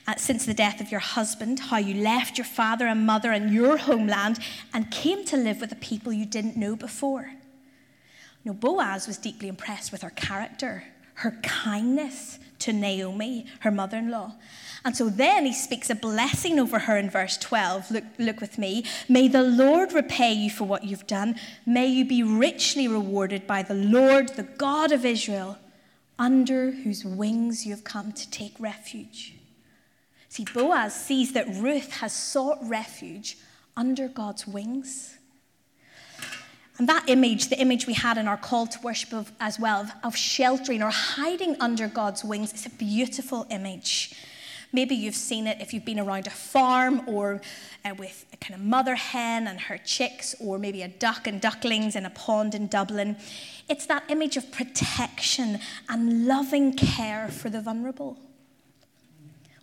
uh, 0.08 0.16
since 0.16 0.46
the 0.46 0.54
death 0.54 0.82
of 0.82 0.92
your 0.92 1.00
husband, 1.00 1.60
how 1.60 1.78
you 1.78 2.02
left 2.02 2.38
your 2.38 2.46
father 2.46 2.88
and 2.88 3.06
mother 3.06 3.32
and 3.32 3.54
your 3.54 3.78
homeland 3.78 4.40
and 4.74 4.90
came 4.92 5.24
to 5.26 5.38
live 5.38 5.62
with 5.62 5.72
a 5.72 5.76
people 5.76 6.12
you 6.12 6.26
didn't 6.26 6.58
know 6.58 6.76
before. 6.76 7.32
Now, 8.44 8.54
Boaz 8.54 9.08
was 9.08 9.18
deeply 9.18 9.48
impressed 9.50 9.92
with 9.92 10.02
her 10.02 10.10
character, 10.10 10.84
her 11.16 11.32
kindness 11.44 12.40
to 12.60 12.74
Naomi, 12.74 13.46
her 13.62 13.72
mother 13.72 13.98
in 13.98 14.10
law. 14.10 14.36
And 14.86 14.96
so 14.96 15.10
then 15.10 15.46
he 15.46 15.54
speaks 15.54 15.90
a 15.90 15.96
blessing 15.96 16.60
over 16.60 16.80
her 16.80 16.98
in 16.98 17.10
verse 17.10 17.38
12. 17.38 17.92
Look, 17.92 18.04
look 18.18 18.40
with 18.40 18.58
me. 18.58 18.86
May 19.10 19.28
the 19.28 19.44
Lord 19.44 19.92
repay 19.92 20.34
you 20.34 20.50
for 20.50 20.64
what 20.64 20.84
you've 20.84 21.08
done. 21.08 21.36
May 21.66 21.88
you 21.88 22.06
be 22.06 22.24
richly 22.24 22.88
rewarded 22.88 23.46
by 23.46 23.64
the 23.64 23.74
Lord, 23.74 24.30
the 24.30 24.44
God 24.44 24.92
of 24.92 25.06
Israel, 25.06 25.58
under 26.18 26.72
whose 26.72 27.04
wings 27.04 27.66
you 27.66 27.74
have 27.74 27.84
come 27.84 28.12
to 28.14 28.30
take 28.32 28.54
refuge. 28.60 29.36
See, 30.30 30.46
Boaz 30.54 30.96
sees 30.96 31.34
that 31.34 31.48
Ruth 31.48 31.94
has 31.94 32.14
sought 32.14 32.60
refuge 32.62 33.38
under 33.76 34.08
God's 34.08 34.48
wings. 34.48 35.17
And 36.78 36.88
that 36.90 37.10
image, 37.10 37.50
the 37.50 37.60
image 37.60 37.88
we 37.88 37.94
had 37.94 38.18
in 38.18 38.28
our 38.28 38.38
call 38.38 38.68
to 38.68 38.80
worship 38.84 39.12
of, 39.14 39.32
as 39.40 39.60
well, 39.60 39.90
of, 40.04 40.16
sheltering 40.16 40.84
or 40.84 40.92
hiding 40.92 41.56
under 41.60 41.88
God's 41.88 42.24
wings, 42.24 42.54
is 42.54 42.66
a 42.68 42.70
beautiful 42.70 43.48
image. 43.50 44.14
Maybe 44.72 44.96
you've 44.96 45.16
seen 45.16 45.48
it 45.48 45.60
if 45.60 45.74
you've 45.74 45.86
been 45.86 46.00
around 46.00 46.28
a 46.28 46.32
farm 46.32 47.02
or 47.08 47.42
uh, 47.84 47.96
with 47.98 48.26
a 48.34 48.38
kind 48.38 48.60
of 48.60 48.66
mother 48.66 48.96
hen 48.96 49.48
and 49.48 49.60
her 49.62 49.78
chicks, 49.80 50.36
or 50.40 50.60
maybe 50.60 50.84
a 50.84 50.88
duck 50.88 51.26
and 51.26 51.42
ducklings 51.42 51.96
in 51.96 52.06
a 52.06 52.10
pond 52.12 52.54
in 52.54 52.68
Dublin. 52.68 53.18
It's 53.70 53.86
that 53.88 54.04
image 54.10 54.38
of 54.38 54.52
protection 54.52 55.60
and 55.90 56.28
loving 56.28 56.74
care 56.74 57.30
for 57.30 57.50
the 57.50 57.62
vulnerable. 57.62 58.18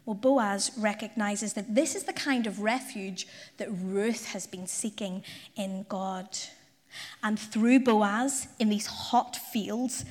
Well, 0.05 0.15
Boaz 0.15 0.73
recognizes 0.77 1.53
that 1.53 1.75
this 1.75 1.95
is 1.95 2.05
the 2.05 2.13
kind 2.13 2.47
of 2.47 2.61
refuge 2.61 3.27
that 3.59 3.69
Ruth 3.71 4.27
has 4.27 4.47
been 4.47 4.67
seeking 4.67 5.23
in 5.57 5.87
God. 5.89 6.29
And 7.23 7.39
through 7.39 7.81
Boaz, 7.81 8.49
in 8.59 8.69
these 8.69 8.87
hot 8.87 9.37
fields, 9.37 10.05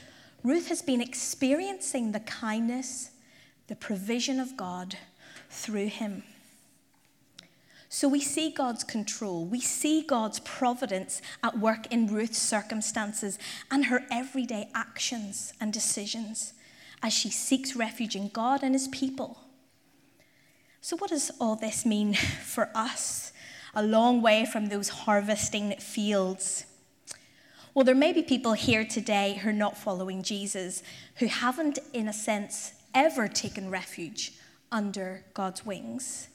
Ruth 0.43 0.67
has 0.67 0.81
been 0.81 1.01
experiencing 1.01 2.11
the 2.11 2.19
kindness, 2.19 3.11
the 3.67 3.75
provision 3.75 4.39
of 4.39 4.57
God 4.57 4.97
through 5.49 5.87
him. 5.87 6.23
So 7.87 8.07
we 8.07 8.21
see 8.21 8.49
God's 8.49 8.83
control, 8.83 9.45
we 9.45 9.61
see 9.61 10.01
God's 10.01 10.39
providence 10.39 11.21
at 11.43 11.59
work 11.59 11.85
in 11.93 12.07
Ruth's 12.07 12.39
circumstances 12.39 13.37
and 13.69 13.85
her 13.85 14.01
everyday 14.11 14.67
actions 14.73 15.53
and 15.61 15.71
decisions 15.71 16.53
as 17.03 17.13
she 17.13 17.29
seeks 17.29 17.75
refuge 17.75 18.15
in 18.15 18.29
God 18.29 18.63
and 18.63 18.73
his 18.73 18.87
people. 18.87 19.37
So, 20.81 20.97
what 20.97 21.11
does 21.11 21.31
all 21.39 21.55
this 21.55 21.85
mean 21.85 22.13
for 22.43 22.69
us, 22.73 23.31
a 23.75 23.83
long 23.83 24.21
way 24.21 24.45
from 24.45 24.67
those 24.67 24.89
harvesting 24.89 25.73
fields? 25.73 26.65
Well, 27.73 27.85
there 27.85 27.95
may 27.95 28.13
be 28.13 28.21
people 28.21 28.53
here 28.53 28.85
today 28.85 29.39
who 29.41 29.49
are 29.49 29.53
not 29.53 29.77
following 29.77 30.21
Jesus, 30.21 30.83
who 31.15 31.25
haven't, 31.25 31.79
in 31.91 32.07
a 32.07 32.13
sense, 32.13 32.73
ever 32.93 33.27
taken 33.27 33.71
refuge 33.71 34.33
under 34.71 35.23
God's 35.33 35.65
wings. 35.65 36.27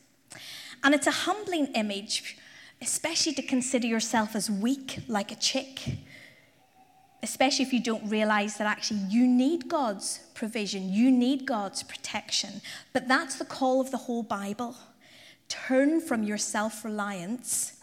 And 0.83 0.97
it's 0.97 1.07
a 1.07 1.12
humbling 1.12 1.66
image, 1.75 2.37
especially 2.83 3.35
to 3.35 3.42
consider 3.42 3.87
yourself 3.87 4.35
as 4.35 4.50
weak 4.50 4.99
like 5.07 5.30
a 5.30 5.37
chick. 5.37 5.99
especially 7.21 7.64
if 7.64 7.73
you 7.73 7.80
don't 7.80 8.09
realize 8.09 8.59
that 8.59 8.66
actually 8.66 9.00
you 9.09 9.26
need 9.26 9.68
God's 9.68 10.21
provision, 10.35 10.92
you 10.92 11.11
need 11.11 11.47
God's 11.47 11.83
protection. 11.83 12.61
But 12.92 13.09
that's 13.09 13.37
the 13.37 13.45
call 13.45 13.80
of 13.80 13.90
the 13.90 13.97
whole 13.97 14.23
Bible. 14.23 14.76
Turn 15.49 16.00
from 16.00 16.23
your 16.23 16.38
self 16.38 16.85
reliance 16.85 17.78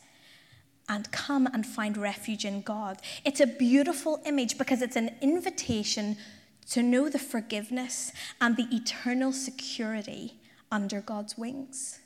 and 0.88 1.12
come 1.12 1.48
and 1.48 1.66
find 1.66 1.98
refuge 1.98 2.46
in 2.46 2.62
God. 2.62 3.00
It's 3.24 3.40
a 3.40 3.48
beautiful 3.48 4.22
image 4.26 4.58
because 4.58 4.82
it's 4.82 4.96
an 4.96 5.16
invitation 5.22 6.18
to 6.70 6.84
know 6.84 7.10
the 7.10 7.20
forgiveness 7.20 8.12
and 8.42 8.56
the 8.58 8.68
eternal 8.72 9.32
security 9.32 10.40
under 10.72 11.02
God's 11.02 11.38
wings. 11.38 12.00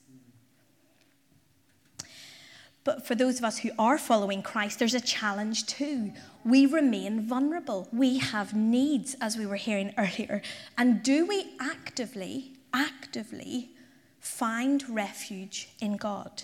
But 2.83 3.05
for 3.05 3.13
those 3.13 3.37
of 3.39 3.45
us 3.45 3.59
who 3.59 3.71
are 3.77 3.97
following 3.97 4.41
Christ, 4.41 4.79
there's 4.79 4.93
a 4.93 5.01
challenge 5.01 5.65
too. 5.65 6.11
We 6.45 6.65
remain 6.65 7.21
vulnerable. 7.21 7.87
We 7.91 8.17
have 8.17 8.55
needs, 8.55 9.15
as 9.21 9.37
we 9.37 9.45
were 9.45 9.57
hearing 9.57 9.93
earlier. 9.97 10.41
And 10.77 11.03
do 11.03 11.25
we 11.25 11.51
actively, 11.59 12.53
actively 12.73 13.71
find 14.19 14.83
refuge 14.89 15.69
in 15.81 15.97
God? 15.97 16.43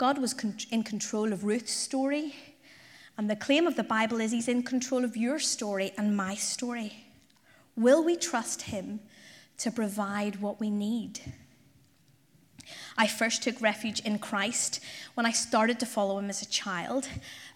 God 0.00 0.16
was 0.16 0.34
in 0.70 0.82
control 0.82 1.30
of 1.30 1.44
Ruth's 1.44 1.74
story, 1.74 2.34
and 3.18 3.28
the 3.28 3.36
claim 3.36 3.66
of 3.66 3.76
the 3.76 3.84
Bible 3.84 4.18
is 4.18 4.32
He's 4.32 4.48
in 4.48 4.62
control 4.62 5.04
of 5.04 5.14
your 5.14 5.38
story 5.38 5.92
and 5.98 6.16
my 6.16 6.34
story. 6.36 7.04
Will 7.76 8.02
we 8.02 8.16
trust 8.16 8.62
Him 8.62 9.00
to 9.58 9.70
provide 9.70 10.40
what 10.40 10.58
we 10.58 10.70
need? 10.70 11.20
I 12.96 13.06
first 13.08 13.42
took 13.42 13.60
refuge 13.60 14.00
in 14.00 14.18
Christ 14.18 14.80
when 15.12 15.26
I 15.26 15.32
started 15.32 15.78
to 15.80 15.86
follow 15.86 16.18
him 16.18 16.30
as 16.30 16.40
a 16.40 16.46
child, 16.46 17.06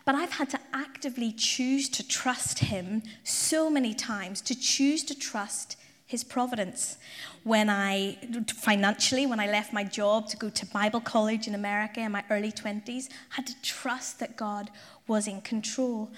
but 0.04 0.14
I've 0.14 0.32
had 0.32 0.50
to 0.50 0.60
actively 0.74 1.32
choose 1.32 1.88
to 1.88 2.06
trust 2.06 2.58
him 2.58 3.04
so 3.22 3.70
many 3.70 3.94
times, 3.94 4.42
to 4.42 4.54
choose 4.54 5.02
to 5.04 5.18
trust 5.18 5.76
his 6.06 6.22
providence. 6.22 6.98
When 7.44 7.68
I, 7.70 8.18
financially, 8.56 9.26
when 9.26 9.40
I 9.40 9.46
left 9.46 9.72
my 9.72 9.84
job 9.84 10.28
to 10.28 10.36
go 10.36 10.50
to 10.50 10.66
Bible 10.66 11.00
college 11.00 11.46
in 11.46 11.54
America 11.54 12.00
in 12.00 12.12
my 12.12 12.24
early 12.30 12.52
20s, 12.52 13.08
I 13.32 13.36
had 13.36 13.46
to 13.46 13.62
trust 13.62 14.18
that 14.20 14.36
God 14.36 14.70
was 15.06 15.26
in 15.26 15.40
control. 15.40 16.10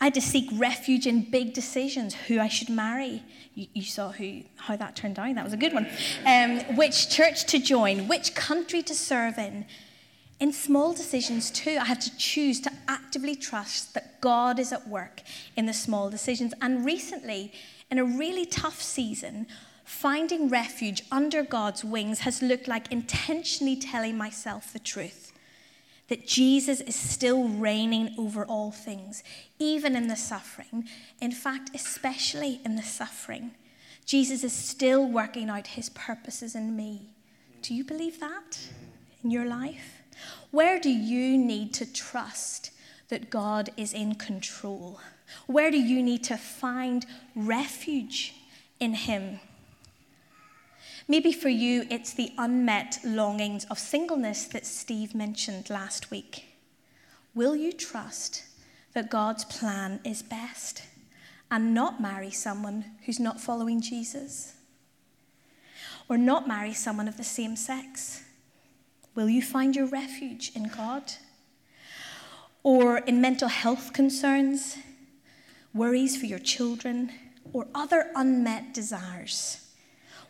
I 0.00 0.04
had 0.04 0.14
to 0.14 0.20
seek 0.20 0.48
refuge 0.54 1.06
in 1.06 1.30
big 1.30 1.54
decisions 1.54 2.14
who 2.14 2.38
I 2.38 2.48
should 2.48 2.68
marry. 2.68 3.22
You, 3.54 3.66
you 3.72 3.82
saw 3.82 4.12
who, 4.12 4.42
how 4.56 4.76
that 4.76 4.94
turned 4.94 5.18
out. 5.18 5.34
That 5.34 5.44
was 5.44 5.54
a 5.54 5.56
good 5.56 5.72
one. 5.72 5.88
Um, 6.26 6.76
which 6.76 7.08
church 7.08 7.46
to 7.46 7.58
join, 7.58 8.06
which 8.06 8.34
country 8.34 8.82
to 8.82 8.94
serve 8.94 9.38
in. 9.38 9.64
In 10.38 10.52
small 10.52 10.92
decisions, 10.92 11.50
too, 11.50 11.78
I 11.80 11.86
had 11.86 12.02
to 12.02 12.14
choose 12.18 12.60
to 12.60 12.72
actively 12.88 13.34
trust 13.34 13.94
that 13.94 14.20
God 14.20 14.58
is 14.58 14.70
at 14.70 14.86
work 14.86 15.22
in 15.56 15.64
the 15.64 15.72
small 15.72 16.10
decisions. 16.10 16.52
And 16.60 16.84
recently, 16.84 17.52
in 17.90 17.98
a 17.98 18.04
really 18.04 18.46
tough 18.46 18.82
season, 18.82 19.46
finding 19.84 20.48
refuge 20.48 21.02
under 21.10 21.42
God's 21.42 21.84
wings 21.84 22.20
has 22.20 22.42
looked 22.42 22.68
like 22.68 22.90
intentionally 22.90 23.76
telling 23.76 24.16
myself 24.16 24.72
the 24.72 24.78
truth 24.78 25.32
that 26.08 26.26
Jesus 26.26 26.80
is 26.80 26.94
still 26.94 27.48
reigning 27.48 28.14
over 28.16 28.44
all 28.44 28.70
things, 28.70 29.22
even 29.58 29.96
in 29.96 30.06
the 30.08 30.16
suffering. 30.16 30.88
In 31.20 31.32
fact, 31.32 31.70
especially 31.74 32.60
in 32.64 32.76
the 32.76 32.82
suffering. 32.82 33.52
Jesus 34.04 34.44
is 34.44 34.52
still 34.52 35.04
working 35.04 35.50
out 35.50 35.66
his 35.66 35.88
purposes 35.90 36.54
in 36.54 36.76
me. 36.76 37.10
Do 37.62 37.74
you 37.74 37.82
believe 37.82 38.20
that 38.20 38.58
in 39.24 39.32
your 39.32 39.46
life? 39.46 40.02
Where 40.52 40.78
do 40.78 40.90
you 40.90 41.36
need 41.36 41.74
to 41.74 41.92
trust 41.92 42.70
that 43.08 43.30
God 43.30 43.70
is 43.76 43.92
in 43.92 44.14
control? 44.14 45.00
Where 45.46 45.70
do 45.70 45.78
you 45.78 46.02
need 46.02 46.24
to 46.24 46.36
find 46.36 47.04
refuge 47.34 48.34
in 48.80 48.94
him? 48.94 49.40
Maybe 51.08 51.32
for 51.32 51.48
you, 51.48 51.86
it's 51.88 52.14
the 52.14 52.32
unmet 52.36 52.98
longings 53.04 53.64
of 53.66 53.78
singleness 53.78 54.46
that 54.46 54.66
Steve 54.66 55.14
mentioned 55.14 55.70
last 55.70 56.10
week. 56.10 56.46
Will 57.34 57.54
you 57.54 57.72
trust 57.72 58.44
that 58.92 59.10
God's 59.10 59.44
plan 59.44 60.00
is 60.04 60.22
best 60.22 60.82
and 61.50 61.74
not 61.74 62.00
marry 62.00 62.30
someone 62.30 62.84
who's 63.04 63.20
not 63.20 63.40
following 63.40 63.80
Jesus? 63.80 64.54
Or 66.08 66.18
not 66.18 66.48
marry 66.48 66.72
someone 66.72 67.06
of 67.06 67.16
the 67.16 67.24
same 67.24 67.56
sex? 67.56 68.24
Will 69.14 69.28
you 69.28 69.42
find 69.42 69.76
your 69.76 69.86
refuge 69.86 70.50
in 70.54 70.68
God? 70.68 71.12
Or 72.62 72.98
in 72.98 73.20
mental 73.20 73.48
health 73.48 73.92
concerns, 73.92 74.76
worries 75.76 76.16
for 76.16 76.26
your 76.26 76.38
children, 76.38 77.12
or 77.52 77.68
other 77.74 78.10
unmet 78.14 78.72
desires? 78.72 79.66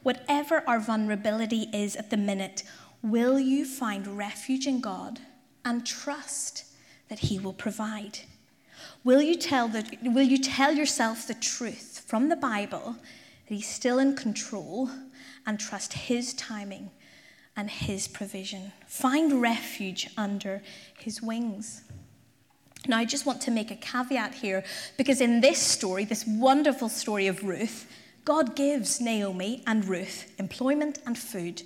Whatever 0.03 0.63
our 0.67 0.81
vulnerability 0.81 1.69
is 1.73 1.97
at 1.97 2.11
the 2.11 2.17
minute, 2.17 2.63
will 3.03 3.39
you 3.39 3.65
find 3.65 4.19
refuge 4.19 4.67
in 4.67 4.81
God 4.81 5.21
and 5.65 5.87
trust 5.87 6.65
that 7.09 7.21
He 7.21 7.39
will 7.39 7.53
provide? 7.53 8.21
Will 9.05 9.23
you 9.23 9.37
tell, 9.37 9.69
the, 9.69 9.85
will 10.03 10.27
you 10.27 10.39
tell 10.39 10.73
yourself 10.73 11.27
the 11.27 11.35
truth 11.35 12.05
from 12.07 12.29
the 12.29 12.37
Bible 12.37 12.97
that 13.49 13.55
He's 13.55 13.69
still 13.69 13.99
in 13.99 14.17
control 14.17 14.91
and 15.47 15.59
trust 15.59 15.93
His 15.93 16.35
timing 16.35 16.91
and 17.57 17.71
His 17.71 18.09
provision? 18.09 18.73
Find 18.87 19.41
refuge 19.41 20.11
under 20.17 20.63
His 20.99 21.23
wings. 21.23 21.83
Now, 22.89 22.99
I 22.99 23.05
just 23.05 23.27
want 23.27 23.41
to 23.43 23.51
make 23.51 23.71
a 23.71 23.77
caveat 23.77 24.35
here 24.35 24.65
because 24.97 25.21
in 25.21 25.41
this 25.41 25.59
story, 25.59 26.05
this 26.05 26.25
wonderful 26.27 26.89
story 26.89 27.27
of 27.27 27.43
Ruth, 27.43 27.91
God 28.25 28.57
gives 28.57 29.01
Naomi 29.01 29.63
and 29.67 29.85
Ruth 29.85 30.33
employment 30.39 30.99
and 31.07 31.17
food, 31.17 31.63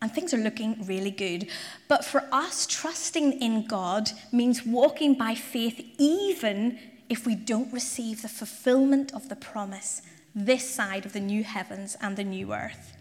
and 0.00 0.12
things 0.12 0.34
are 0.34 0.38
looking 0.38 0.84
really 0.86 1.10
good. 1.10 1.48
But 1.88 2.04
for 2.04 2.24
us, 2.30 2.66
trusting 2.66 3.40
in 3.40 3.66
God 3.66 4.10
means 4.32 4.64
walking 4.64 5.14
by 5.14 5.34
faith 5.34 5.84
even 5.98 6.78
if 7.08 7.26
we 7.26 7.34
don't 7.34 7.72
receive 7.72 8.22
the 8.22 8.28
fulfillment 8.28 9.12
of 9.14 9.28
the 9.28 9.36
promise 9.36 10.02
this 10.34 10.68
side 10.68 11.06
of 11.06 11.12
the 11.12 11.20
new 11.20 11.44
heavens 11.44 11.96
and 12.00 12.16
the 12.16 12.24
new 12.24 12.52
earth. 12.52 12.96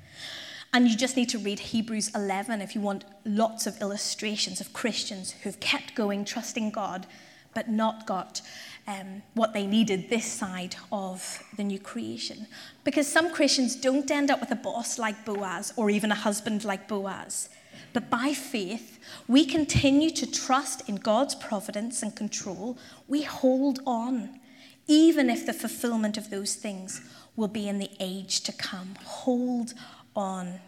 And 0.73 0.87
you 0.87 0.97
just 0.97 1.15
need 1.15 1.29
to 1.29 1.37
read 1.37 1.59
Hebrews 1.59 2.09
11 2.15 2.59
if 2.59 2.73
you 2.73 2.81
want 2.81 3.05
lots 3.25 3.67
of 3.67 3.79
illustrations 3.79 4.59
of 4.59 4.73
Christians 4.73 5.31
who've 5.43 5.59
kept 5.59 5.93
going, 5.93 6.25
trusting 6.25 6.71
God, 6.71 7.05
but 7.53 7.69
not 7.69 8.07
got 8.07 8.41
um, 8.87 9.21
what 9.35 9.53
they 9.53 9.67
needed 9.67 10.09
this 10.09 10.25
side 10.25 10.75
of 10.91 11.43
the 11.57 11.63
new 11.63 11.77
creation. 11.77 12.47
Because 12.83 13.07
some 13.07 13.31
Christians 13.31 13.75
don't 13.75 14.09
end 14.09 14.31
up 14.31 14.39
with 14.39 14.49
a 14.49 14.55
boss 14.55 14.97
like 14.97 15.23
Boaz 15.25 15.71
or 15.77 15.91
even 15.91 16.11
a 16.11 16.15
husband 16.15 16.65
like 16.65 16.87
Boaz. 16.87 17.49
But 17.93 18.09
by 18.09 18.33
faith, 18.33 18.97
we 19.27 19.45
continue 19.45 20.09
to 20.09 20.29
trust 20.29 20.89
in 20.89 20.95
God's 20.95 21.35
providence 21.35 22.01
and 22.01 22.15
control. 22.15 22.79
We 23.07 23.21
hold 23.21 23.79
on, 23.85 24.39
even 24.87 25.29
if 25.29 25.45
the 25.45 25.53
fulfillment 25.53 26.17
of 26.17 26.31
those 26.31 26.55
things 26.55 26.99
will 27.35 27.47
be 27.47 27.67
in 27.67 27.77
the 27.77 27.91
age 27.99 28.41
to 28.41 28.51
come. 28.51 28.95
Hold 29.03 29.75
on. 30.15 30.59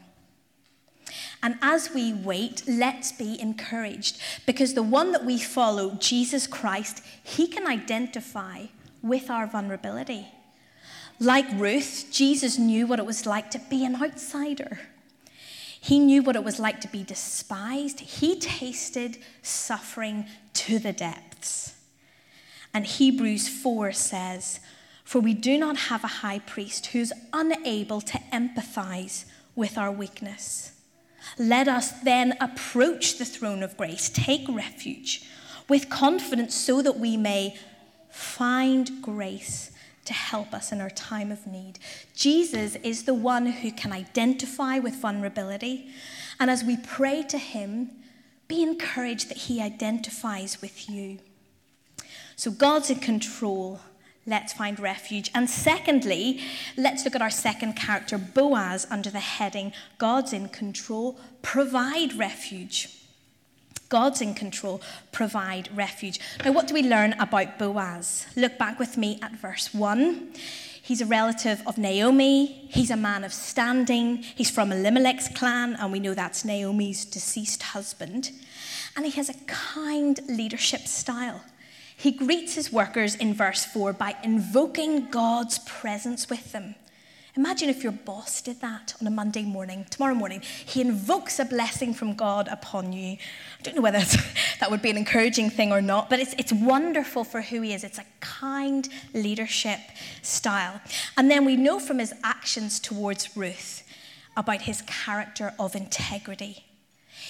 And 1.44 1.58
as 1.62 1.94
we 1.94 2.14
wait, 2.14 2.64
let's 2.68 3.12
be 3.12 3.40
encouraged 3.40 4.20
because 4.46 4.74
the 4.74 4.84
one 4.84 5.12
that 5.12 5.26
we 5.26 5.38
follow, 5.38 5.96
Jesus 6.00 6.48
Christ, 6.48 7.04
he 7.24 7.48
can 7.48 7.68
identify 7.68 8.66
with 9.02 9.30
our 9.30 9.46
vulnerability. 9.46 10.28
Like 11.20 11.46
Ruth, 11.54 12.08
Jesus 12.12 12.58
knew 12.58 12.88
what 12.88 13.00
it 13.00 13.06
was 13.06 13.26
like 13.26 13.52
to 13.52 13.60
be 13.70 13.86
an 13.86 14.02
outsider. 14.02 14.80
He 15.80 16.00
knew 16.00 16.24
what 16.24 16.36
it 16.36 16.44
was 16.44 16.60
like 16.60 16.82
to 16.82 16.88
be 16.88 17.04
despised. 17.04 18.00
He 18.00 18.40
tasted 18.40 19.20
suffering 19.44 20.26
to 20.54 20.80
the 20.80 20.92
depths. 20.92 21.76
And 22.74 22.86
Hebrews 22.86 23.48
4 23.48 23.92
says, 23.92 24.60
For 25.04 25.20
we 25.20 25.36
do 25.36 25.58
not 25.60 25.78
have 25.78 26.04
a 26.04 26.08
high 26.08 26.40
priest 26.40 26.88
who's 26.88 27.14
unable 27.32 28.02
to 28.02 28.18
empathize 28.34 29.26
with 29.56 29.78
our 29.78 29.92
weakness 29.92 30.76
let 31.38 31.68
us 31.68 31.92
then 32.02 32.36
approach 32.40 33.18
the 33.18 33.26
throne 33.26 33.64
of 33.64 33.78
grace, 33.78 34.10
take 34.10 34.48
refuge 34.48 35.28
with 35.68 35.90
confidence 35.90 36.56
so 36.56 36.82
that 36.82 37.00
we 37.00 37.18
may 37.18 37.58
find 38.10 39.02
grace 39.02 39.72
to 40.06 40.14
help 40.14 40.54
us 40.54 40.72
in 40.72 40.80
our 40.80 40.92
time 40.92 41.32
of 41.32 41.48
need. 41.48 41.80
Jesus 42.16 42.76
is 42.78 43.04
the 43.04 43.14
one 43.14 43.48
who 43.48 43.72
can 43.72 43.92
identify 43.92 44.78
with 44.78 44.96
vulnerability. 44.96 45.90
And 46.40 46.50
as 46.50 46.64
we 46.64 46.78
pray 46.78 47.24
to 47.24 47.40
him, 47.40 47.90
be 48.48 48.62
encouraged 48.62 49.30
that 49.30 49.38
he 49.38 49.60
identifies 49.60 50.62
with 50.62 50.88
you. 50.88 51.18
So 52.36 52.52
God's 52.52 52.92
in 52.92 53.00
control 53.00 53.82
let's 54.26 54.54
find 54.54 54.80
refuge. 54.80 55.32
And 55.34 55.50
secondly, 55.50 56.42
let's 56.78 57.06
look 57.06 57.16
at 57.16 57.22
our 57.22 57.30
second 57.30 57.74
character, 57.74 58.18
Boaz, 58.18 58.88
under 58.90 59.10
the 59.10 59.20
heading 59.20 59.74
God's 59.98 60.34
in 60.34 60.50
control, 60.50 61.20
provide 61.42 62.14
refuge. 62.14 62.90
God's 63.88 64.22
in 64.22 64.34
control, 64.34 64.82
provide 65.12 65.70
refuge. 65.76 66.20
Now, 66.44 66.52
what 66.52 66.68
do 66.68 66.74
we 66.74 66.82
learn 66.82 67.14
about 67.14 67.60
Boaz? 67.60 68.26
Look 68.36 68.58
back 68.58 68.80
with 68.80 68.98
me 68.98 69.20
at 69.22 69.34
verse 69.34 69.74
1. 69.74 70.34
He's 70.82 71.02
a 71.02 71.06
relative 71.06 71.62
of 71.66 71.78
Naomi. 71.78 72.68
He's 72.70 72.92
a 72.92 72.98
man 72.98 73.24
of 73.24 73.34
standing. 73.34 74.18
He's 74.18 74.50
from 74.50 74.72
Elimelech's 74.72 75.30
clan, 75.30 75.76
and 75.80 75.92
we 75.92 76.00
know 76.00 76.14
that's 76.14 76.46
Naomi's 76.46 77.06
deceased 77.06 77.62
husband. 77.64 78.32
And 78.96 79.06
he 79.06 79.12
has 79.14 79.30
a 79.30 79.34
kind 79.46 80.20
leadership 80.28 80.82
style. 80.82 81.44
He 81.98 82.12
greets 82.12 82.56
his 82.56 82.72
workers 82.72 83.16
in 83.16 83.34
verse 83.34 83.66
4 83.66 83.94
by 83.94 84.16
invoking 84.24 85.10
God's 85.10 85.60
presence 85.60 86.30
with 86.30 86.52
them. 86.52 86.76
Imagine 87.38 87.68
if 87.68 87.84
your 87.84 87.92
boss 87.92 88.42
did 88.42 88.62
that 88.62 88.94
on 89.02 89.08
a 89.08 89.10
Monday 89.10 89.44
morning, 89.44 89.86
tomorrow 89.90 90.16
morning. 90.16 90.40
He 90.40 90.80
invokes 90.80 91.38
a 91.38 91.44
blessing 91.44 91.94
from 91.94 92.14
God 92.14 92.48
upon 92.50 92.94
you. 92.94 93.18
I 93.60 93.62
don't 93.62 93.76
know 93.76 93.82
whether 93.82 94.00
that 94.62 94.72
would 94.72 94.82
be 94.82 94.90
an 94.90 94.98
encouraging 94.98 95.50
thing 95.50 95.74
or 95.74 95.82
not, 95.82 96.10
but 96.10 96.20
it's, 96.20 96.34
it's 96.38 96.54
wonderful 96.54 97.26
for 97.26 97.42
who 97.42 97.60
he 97.62 97.74
is. 97.74 97.84
It's 97.84 97.98
a 97.98 98.06
kind 98.22 98.88
leadership 99.14 99.80
style. 100.22 100.80
And 101.18 101.30
then 101.30 101.44
we 101.44 101.58
know 101.58 101.78
from 101.78 102.00
his 102.00 102.14
actions 102.24 102.80
towards 102.80 103.36
Ruth 103.36 103.84
about 104.38 104.62
his 104.62 104.82
character 104.84 105.54
of 105.60 105.76
integrity. 105.76 106.64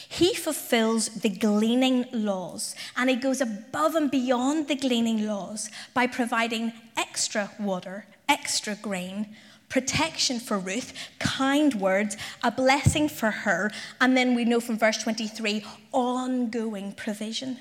He 0.08 0.34
fulfills 0.34 1.10
the 1.10 1.30
gleaning 1.30 2.06
laws 2.12 2.76
and 2.96 3.10
he 3.10 3.16
goes 3.16 3.42
above 3.42 3.96
and 3.96 4.10
beyond 4.12 4.68
the 4.68 4.76
gleaning 4.76 5.26
laws 5.26 5.70
by 5.94 6.08
providing 6.08 6.74
extra 6.98 7.52
water, 7.60 8.06
extra 8.28 8.76
grain 8.76 9.36
protection 9.70 10.40
for 10.40 10.58
Ruth, 10.58 10.94
kind 11.20 11.74
words, 11.76 12.18
a 12.44 12.52
blessing 12.52 13.10
for 13.10 13.32
her, 13.32 13.72
and 14.00 14.16
then 14.16 14.36
we 14.36 14.46
know 14.46 14.60
from 14.60 14.78
verse 14.78 14.98
23 14.98 15.66
ongoing 15.92 16.94
provision. 16.94 17.60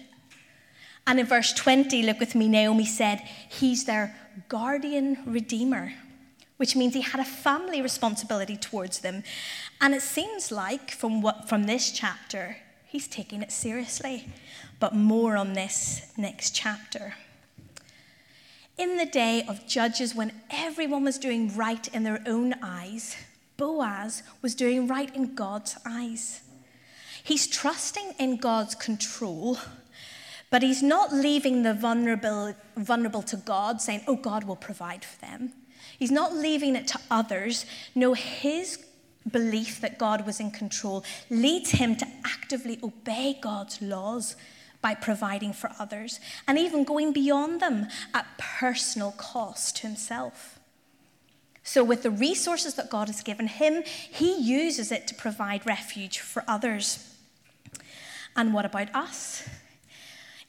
And 1.06 1.20
in 1.20 1.26
verse 1.26 1.52
20, 1.52 2.02
look 2.02 2.20
with 2.20 2.34
me, 2.34 2.48
Naomi 2.48 2.86
said, 2.86 3.20
He's 3.48 3.84
their 3.84 4.14
guardian 4.48 5.18
redeemer, 5.26 5.92
which 6.56 6.76
means 6.76 6.94
he 6.94 7.00
had 7.00 7.20
a 7.20 7.24
family 7.24 7.82
responsibility 7.82 8.56
towards 8.56 9.00
them. 9.00 9.24
And 9.80 9.94
it 9.94 10.02
seems 10.02 10.52
like 10.52 10.90
from, 10.90 11.20
what, 11.20 11.48
from 11.48 11.64
this 11.64 11.90
chapter, 11.90 12.58
he's 12.86 13.08
taking 13.08 13.42
it 13.42 13.50
seriously. 13.50 14.28
But 14.78 14.94
more 14.94 15.36
on 15.36 15.54
this 15.54 16.12
next 16.16 16.54
chapter. 16.54 17.14
In 18.76 18.96
the 18.96 19.06
day 19.06 19.44
of 19.48 19.66
Judges, 19.66 20.14
when 20.14 20.32
everyone 20.50 21.04
was 21.04 21.18
doing 21.18 21.56
right 21.56 21.86
in 21.94 22.02
their 22.02 22.20
own 22.26 22.54
eyes, 22.62 23.16
Boaz 23.56 24.22
was 24.42 24.54
doing 24.54 24.88
right 24.88 25.14
in 25.14 25.34
God's 25.34 25.76
eyes. 25.86 26.40
He's 27.22 27.46
trusting 27.46 28.14
in 28.18 28.36
God's 28.36 28.74
control, 28.74 29.58
but 30.50 30.62
he's 30.62 30.82
not 30.82 31.12
leaving 31.12 31.62
the 31.62 31.72
vulnerable, 31.72 32.54
vulnerable 32.76 33.22
to 33.22 33.36
God, 33.36 33.80
saying, 33.80 34.02
Oh, 34.06 34.16
God 34.16 34.44
will 34.44 34.56
provide 34.56 35.04
for 35.04 35.20
them. 35.20 35.52
He's 35.98 36.10
not 36.10 36.34
leaving 36.34 36.76
it 36.76 36.86
to 36.88 37.00
others. 37.10 37.66
No, 37.94 38.14
his 38.14 38.84
belief 39.30 39.80
that 39.80 39.98
God 39.98 40.26
was 40.26 40.40
in 40.40 40.50
control 40.50 41.04
leads 41.30 41.70
him 41.70 41.96
to 41.96 42.06
actively 42.24 42.78
obey 42.82 43.38
God's 43.40 43.80
laws 43.80 44.36
by 44.82 44.94
providing 44.94 45.54
for 45.54 45.70
others 45.78 46.20
and 46.46 46.58
even 46.58 46.84
going 46.84 47.12
beyond 47.12 47.60
them 47.60 47.88
at 48.12 48.26
personal 48.36 49.12
cost 49.12 49.76
to 49.76 49.86
himself. 49.86 50.58
So, 51.62 51.82
with 51.82 52.02
the 52.02 52.10
resources 52.10 52.74
that 52.74 52.90
God 52.90 53.08
has 53.08 53.22
given 53.22 53.46
him, 53.46 53.82
he 53.86 54.38
uses 54.38 54.92
it 54.92 55.06
to 55.08 55.14
provide 55.14 55.64
refuge 55.64 56.18
for 56.18 56.44
others. 56.46 57.16
And 58.36 58.52
what 58.52 58.66
about 58.66 58.94
us? 58.94 59.48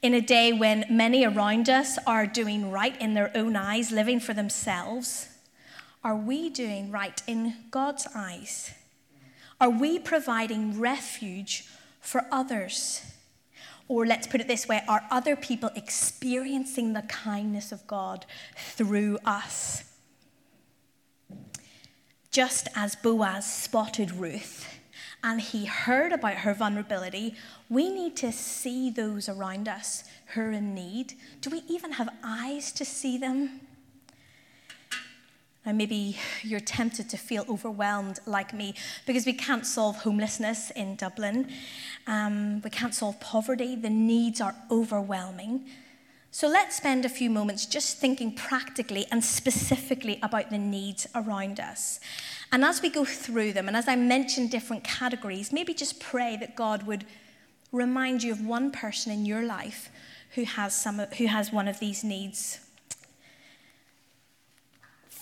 In 0.02 0.14
a 0.14 0.20
day 0.20 0.52
when 0.52 0.86
many 0.90 1.24
around 1.24 1.70
us 1.70 1.98
are 2.06 2.28
doing 2.28 2.70
right 2.70 3.00
in 3.00 3.14
their 3.14 3.32
own 3.34 3.56
eyes, 3.56 3.94
living 3.94 4.20
for 4.20 4.34
themselves, 4.34 5.30
are 6.06 6.16
we 6.16 6.52
doing 6.52 6.92
right 6.92 7.20
in 7.26 7.56
God's 7.72 8.08
eyes? 8.14 8.72
Are 9.60 9.72
we 9.72 9.98
providing 9.98 10.80
refuge 10.80 11.68
for 12.00 12.28
others? 12.32 13.02
Or 13.88 14.06
let's 14.06 14.28
put 14.28 14.40
it 14.40 14.48
this 14.48 14.68
way 14.68 14.84
are 14.88 15.04
other 15.10 15.36
people 15.36 15.72
experiencing 15.76 16.94
the 16.94 17.02
kindness 17.02 17.72
of 17.72 17.88
God 17.88 18.28
through 18.56 19.18
us? 19.26 19.84
Just 22.30 22.68
as 22.76 22.96
Boaz 22.96 23.52
spotted 23.52 24.12
Ruth 24.12 24.68
and 25.24 25.42
he 25.42 25.66
heard 25.66 26.12
about 26.12 26.36
her 26.36 26.54
vulnerability, 26.54 27.34
we 27.68 27.90
need 27.90 28.16
to 28.18 28.32
see 28.32 28.92
those 28.92 29.28
around 29.28 29.68
us 29.68 30.04
who 30.28 30.42
are 30.42 30.52
in 30.52 30.76
need. 30.76 31.14
Do 31.42 31.50
we 31.50 31.64
even 31.68 31.94
have 31.94 32.10
eyes 32.24 32.72
to 32.74 32.86
see 32.86 33.18
them? 33.18 33.62
And 35.66 35.78
maybe 35.78 36.18
you're 36.44 36.60
tempted 36.60 37.10
to 37.10 37.18
feel 37.18 37.44
overwhelmed 37.50 38.20
like 38.26 38.54
me 38.54 38.76
because 39.06 39.26
we 39.26 39.34
can't 39.34 39.66
solve 39.66 39.98
homelessness 39.98 40.72
in 40.72 40.96
Dublin. 40.96 41.50
Um, 42.06 42.62
we 42.62 42.70
can't 42.70 42.94
solve 42.94 43.20
poverty. 43.20 43.76
The 43.76 43.90
needs 43.90 44.42
are 44.42 44.56
overwhelming. 44.70 45.68
So 46.30 46.50
let's 46.50 46.76
spend 46.76 47.06
a 47.06 47.10
few 47.10 47.30
moments 47.30 47.66
just 47.66 47.98
thinking 47.98 48.36
practically 48.36 49.06
and 49.10 49.24
specifically 49.24 50.20
about 50.22 50.50
the 50.50 50.58
needs 50.58 51.08
around 51.16 51.62
us. 51.62 52.02
And 52.52 52.64
as 52.66 52.82
we 52.82 52.90
go 52.90 53.06
through 53.06 53.54
them, 53.54 53.68
and 53.68 53.78
as 53.78 53.88
I 53.88 53.96
mention 53.96 54.48
different 54.48 54.84
categories, 54.84 55.54
maybe 55.54 55.74
just 55.74 56.00
pray 56.00 56.36
that 56.42 56.56
God 56.56 56.84
would 56.84 57.06
remind 57.72 58.22
you 58.22 58.34
of 58.34 58.46
one 58.46 58.72
person 58.72 59.12
in 59.14 59.26
your 59.26 59.44
life 59.44 59.90
who 60.32 60.44
has, 60.44 60.76
some, 60.76 61.00
who 61.18 61.28
has 61.28 61.54
one 61.54 61.70
of 61.70 61.80
these 61.80 62.04
needs 62.04 62.60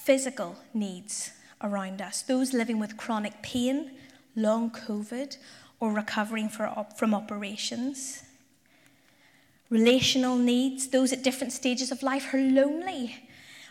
physical 0.03 0.57
needs 0.73 1.31
around 1.61 2.01
us, 2.01 2.21
those 2.21 2.53
living 2.53 2.77
with 2.77 2.97
chronic 2.97 3.41
pain, 3.41 3.91
long 4.35 4.69
COVID, 4.69 5.37
or 5.79 5.93
recovering 5.93 6.49
from 6.49 7.13
operations. 7.13 8.23
Relational 9.69 10.35
needs, 10.37 10.89
those 10.89 11.11
at 11.11 11.23
different 11.23 11.53
stages 11.53 11.91
of 11.91 12.03
life 12.03 12.25
who 12.25 12.37
are 12.37 12.51
lonely 12.51 13.29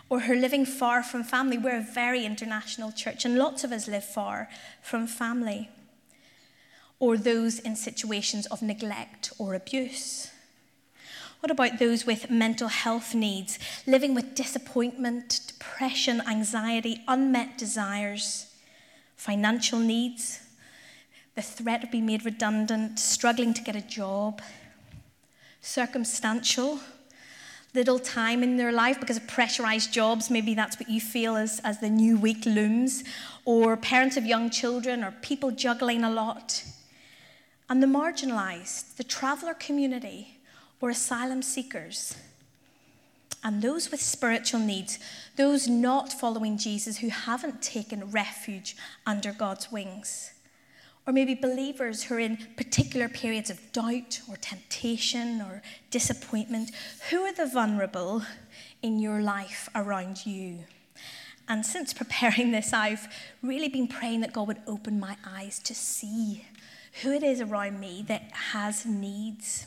or 0.09 0.21
who 0.21 0.33
are 0.33 0.37
living 0.37 0.64
far 0.66 1.03
from 1.03 1.23
family. 1.23 1.59
We're 1.59 1.79
a 1.79 1.95
very 1.95 2.25
international 2.25 2.92
church, 2.92 3.25
and 3.25 3.37
lots 3.38 3.62
of 3.62 3.71
us 3.71 3.87
live 3.87 4.05
far 4.05 4.49
from 4.83 5.07
family. 5.07 5.71
Or 6.99 7.16
those 7.16 7.59
in 7.59 7.77
situations 7.77 8.47
of 8.47 8.62
neglect 8.62 9.33
or 9.38 9.55
abuse. 9.55 10.32
What 11.42 11.50
about 11.50 11.81
those 11.81 12.07
with 12.07 12.31
mental 12.31 12.68
health 12.68 13.16
needs, 13.16 13.59
living 13.85 14.14
with 14.14 14.37
disappointment, 14.37 15.40
depression, 15.48 16.22
anxiety, 16.24 17.00
unmet 17.09 17.59
desires, 17.59 18.46
financial 19.16 19.81
needs, 19.81 20.38
the 21.35 21.42
threat 21.42 21.83
of 21.83 21.90
being 21.90 22.07
made 22.07 22.24
redundant, 22.24 23.00
struggling 23.00 23.55
to 23.55 23.62
get 23.62 23.74
a 23.74 23.81
job, 23.81 24.40
circumstantial, 25.61 26.78
little 27.74 27.98
time 27.98 28.44
in 28.44 28.57
their 28.57 28.70
life 28.70 29.00
because 29.00 29.16
of 29.16 29.26
pressurized 29.26 29.92
jobs, 29.92 30.31
maybe 30.31 30.55
that's 30.55 30.78
what 30.78 30.88
you 30.88 31.00
feel 31.00 31.35
as, 31.35 31.61
as 31.64 31.81
the 31.81 31.90
new 31.90 32.16
week 32.16 32.46
looms, 32.46 33.02
or 33.44 33.76
parents 33.76 34.16
of 34.16 34.24
young 34.24 34.48
children, 34.48 35.02
or 35.02 35.11
people 35.22 35.50
juggling 35.50 36.05
a 36.05 36.11
lot. 36.11 36.62
And 37.68 37.83
the 37.83 37.88
marginalized, 37.88 38.94
the 38.94 39.02
traveler 39.02 39.55
community, 39.55 40.32
or 40.83 40.90
asylum 40.90 41.40
seekers. 41.40 42.16
And 43.45 43.62
those 43.62 43.90
with 43.90 44.03
spiritual 44.03 44.61
needs, 44.61 44.99
those 45.37 45.66
not 45.66 46.12
following 46.12 46.59
Jesus 46.59 46.99
who 46.99 47.09
haven't 47.09 47.62
taken 47.62 48.11
refuge 48.11 48.77
under 49.07 49.33
God's 49.33 49.73
wings. 49.73 50.33
Or 51.07 51.12
maybe 51.12 51.35
believers 51.35 52.05
who 52.05 52.16
are 52.16 52.21
in 52.21 52.38
particular 52.57 53.09
periods 53.09 53.51
of 53.51 53.73
doubt 53.73 54.21
or 54.29 54.37
temptation 54.37 55.40
or 55.40 55.62
disappointment. 55.90 56.71
Who 57.11 57.23
are 57.23 57.33
the 57.33 57.47
vulnerable 57.47 58.23
in 58.83 59.01
your 59.01 59.21
life 59.23 59.68
around 59.75 60.27
you? 60.27 60.59
And 61.49 61.66
since 61.66 61.92
preparing 62.03 62.53
this, 62.53 62.73
I've 62.73 63.09
really 63.42 63.68
been 63.68 63.88
praying 63.88 64.21
that 64.21 64.33
God 64.33 64.47
would 64.47 64.62
open 64.66 65.01
my 65.01 65.16
eyes 65.27 65.59
to 65.61 65.75
see 65.75 66.45
who 67.03 67.11
it 67.11 67.23
is 67.23 67.40
around 67.40 67.81
me 67.81 68.05
that 68.07 68.31
has 68.53 68.87
needs. 68.87 69.66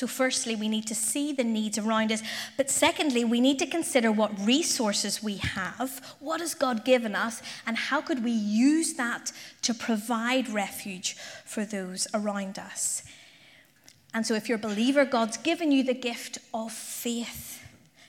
So, 0.00 0.06
firstly, 0.06 0.56
we 0.56 0.70
need 0.70 0.86
to 0.86 0.94
see 0.94 1.34
the 1.34 1.44
needs 1.44 1.76
around 1.76 2.10
us. 2.10 2.22
But 2.56 2.70
secondly, 2.70 3.22
we 3.22 3.38
need 3.38 3.58
to 3.58 3.66
consider 3.66 4.10
what 4.10 4.32
resources 4.46 5.22
we 5.22 5.36
have, 5.36 6.16
what 6.20 6.40
has 6.40 6.54
God 6.54 6.86
given 6.86 7.14
us, 7.14 7.42
and 7.66 7.76
how 7.76 8.00
could 8.00 8.24
we 8.24 8.30
use 8.30 8.94
that 8.94 9.30
to 9.60 9.74
provide 9.74 10.48
refuge 10.48 11.18
for 11.44 11.66
those 11.66 12.08
around 12.14 12.58
us. 12.58 13.02
And 14.14 14.26
so, 14.26 14.32
if 14.32 14.48
you're 14.48 14.56
a 14.56 14.68
believer, 14.70 15.04
God's 15.04 15.36
given 15.36 15.70
you 15.70 15.82
the 15.82 15.92
gift 15.92 16.38
of 16.54 16.72
faith. 16.72 17.62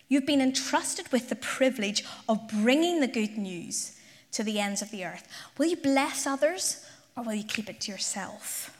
You've 0.08 0.26
been 0.26 0.40
entrusted 0.40 1.12
with 1.12 1.28
the 1.28 1.36
privilege 1.36 2.06
of 2.30 2.48
bringing 2.48 3.02
the 3.02 3.08
good 3.08 3.38
news 3.38 4.00
to 4.32 4.46
the 4.46 4.62
ends 4.62 4.82
of 4.82 4.92
the 4.92 5.04
earth. 5.04 5.28
Will 5.58 5.66
you 5.66 5.76
bless 5.76 6.26
others 6.26 6.86
or 7.18 7.24
will 7.24 7.34
you 7.34 7.44
keep 7.44 7.70
it 7.70 7.82
to 7.82 7.92
yourself? 7.92 8.78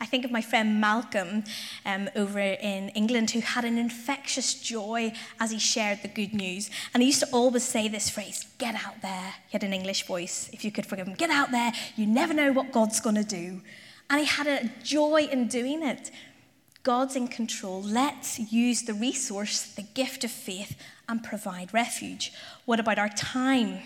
I 0.00 0.06
think 0.06 0.24
of 0.24 0.30
my 0.30 0.42
friend 0.42 0.80
Malcolm 0.80 1.44
um, 1.84 2.08
over 2.16 2.38
in 2.38 2.90
England 2.90 3.30
who 3.30 3.40
had 3.40 3.64
an 3.64 3.78
infectious 3.78 4.54
joy 4.54 5.12
as 5.40 5.50
he 5.50 5.58
shared 5.58 6.02
the 6.02 6.08
good 6.08 6.34
news. 6.34 6.70
And 6.92 7.02
he 7.02 7.08
used 7.08 7.20
to 7.20 7.28
always 7.32 7.64
say 7.64 7.88
this 7.88 8.10
phrase 8.10 8.46
get 8.58 8.74
out 8.74 9.02
there. 9.02 9.34
He 9.48 9.52
had 9.52 9.64
an 9.64 9.72
English 9.72 10.06
voice, 10.06 10.50
if 10.52 10.64
you 10.64 10.72
could 10.72 10.86
forgive 10.86 11.06
him. 11.06 11.14
Get 11.14 11.30
out 11.30 11.50
there. 11.50 11.72
You 11.96 12.06
never 12.06 12.34
know 12.34 12.52
what 12.52 12.72
God's 12.72 13.00
going 13.00 13.16
to 13.16 13.24
do. 13.24 13.60
And 14.10 14.20
he 14.20 14.26
had 14.26 14.46
a 14.46 14.70
joy 14.82 15.28
in 15.30 15.48
doing 15.48 15.82
it. 15.82 16.10
God's 16.82 17.16
in 17.16 17.28
control. 17.28 17.80
Let's 17.82 18.38
use 18.52 18.82
the 18.82 18.92
resource, 18.92 19.62
the 19.74 19.82
gift 19.82 20.22
of 20.22 20.30
faith, 20.30 20.76
and 21.08 21.24
provide 21.24 21.72
refuge. 21.72 22.32
What 22.66 22.78
about 22.78 22.98
our 22.98 23.08
time? 23.08 23.80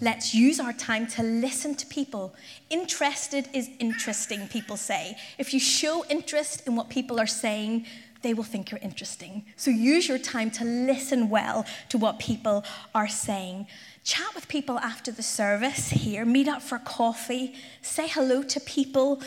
Let's 0.00 0.32
use 0.32 0.60
our 0.60 0.72
time 0.72 1.08
to 1.08 1.24
listen 1.24 1.74
to 1.74 1.86
people. 1.86 2.32
Interested 2.70 3.48
is 3.52 3.68
interesting, 3.80 4.46
people 4.46 4.76
say. 4.76 5.16
If 5.38 5.52
you 5.52 5.58
show 5.58 6.04
interest 6.08 6.66
in 6.68 6.76
what 6.76 6.88
people 6.88 7.18
are 7.18 7.26
saying, 7.26 7.84
they 8.22 8.32
will 8.32 8.44
think 8.44 8.70
you're 8.70 8.80
interesting. 8.80 9.44
So 9.56 9.72
use 9.72 10.08
your 10.08 10.18
time 10.18 10.52
to 10.52 10.64
listen 10.64 11.28
well 11.28 11.66
to 11.88 11.98
what 11.98 12.20
people 12.20 12.64
are 12.94 13.08
saying. 13.08 13.66
Chat 14.04 14.34
with 14.36 14.46
people 14.46 14.78
after 14.78 15.10
the 15.10 15.22
service 15.22 15.90
here, 15.90 16.24
meet 16.24 16.46
up 16.46 16.62
for 16.62 16.78
coffee, 16.78 17.54
say 17.82 18.06
hello 18.06 18.44
to 18.44 18.60
people. 18.60 19.20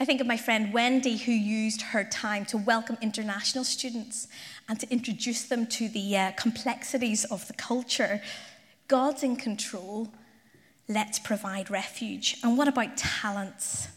I 0.00 0.04
think 0.04 0.20
of 0.20 0.26
my 0.26 0.36
friend 0.36 0.72
Wendy, 0.72 1.16
who 1.16 1.30
used 1.30 1.82
her 1.82 2.02
time 2.02 2.44
to 2.46 2.58
welcome 2.58 2.98
international 3.00 3.62
students 3.62 4.26
and 4.68 4.78
to 4.80 4.90
introduce 4.90 5.44
them 5.44 5.68
to 5.68 5.88
the 5.88 6.16
uh, 6.16 6.32
complexities 6.32 7.24
of 7.26 7.46
the 7.46 7.54
culture. 7.54 8.20
God's 8.88 9.22
in 9.22 9.36
control. 9.36 10.12
Let's 10.88 11.18
provide 11.18 11.70
refuge. 11.70 12.36
And 12.42 12.58
what 12.58 12.68
about 12.68 12.96
talents? 12.96 13.88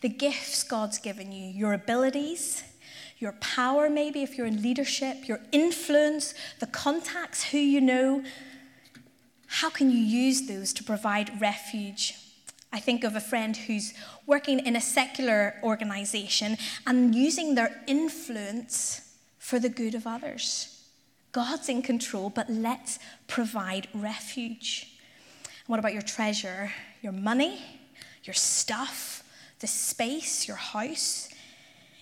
The 0.00 0.08
gifts 0.08 0.62
God's 0.62 0.98
given 0.98 1.32
you, 1.32 1.48
your 1.48 1.72
abilities, 1.72 2.62
your 3.18 3.32
power, 3.32 3.88
maybe 3.88 4.22
if 4.22 4.36
you're 4.36 4.46
in 4.46 4.62
leadership, 4.62 5.26
your 5.26 5.40
influence, 5.52 6.34
the 6.60 6.66
contacts, 6.66 7.44
who 7.44 7.58
you 7.58 7.80
know. 7.80 8.22
How 9.46 9.70
can 9.70 9.90
you 9.90 9.98
use 9.98 10.46
those 10.46 10.72
to 10.74 10.84
provide 10.84 11.40
refuge? 11.40 12.14
I 12.72 12.80
think 12.80 13.04
of 13.04 13.16
a 13.16 13.20
friend 13.20 13.56
who's 13.56 13.94
working 14.26 14.58
in 14.58 14.76
a 14.76 14.80
secular 14.80 15.54
organization 15.62 16.58
and 16.86 17.14
using 17.14 17.54
their 17.54 17.82
influence 17.86 19.14
for 19.38 19.58
the 19.58 19.68
good 19.68 19.94
of 19.94 20.06
others. 20.06 20.75
God's 21.36 21.68
in 21.68 21.82
control, 21.82 22.30
but 22.30 22.48
let's 22.48 22.98
provide 23.26 23.88
refuge. 23.92 24.90
What 25.66 25.78
about 25.78 25.92
your 25.92 26.00
treasure? 26.00 26.72
Your 27.02 27.12
money, 27.12 27.60
your 28.24 28.32
stuff, 28.32 29.22
the 29.58 29.66
space, 29.66 30.48
your 30.48 30.56
house? 30.56 31.28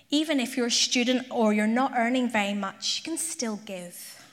Even 0.09 0.39
if 0.39 0.57
you're 0.57 0.69
a 0.69 0.71
student 0.71 1.27
or 1.33 1.53
you're 1.53 1.67
not 1.67 1.95
earning 1.97 2.31
very 2.31 2.55
much, 2.55 2.99
you 2.99 3.03
can 3.11 3.19
still 3.19 3.59
give. 3.67 4.25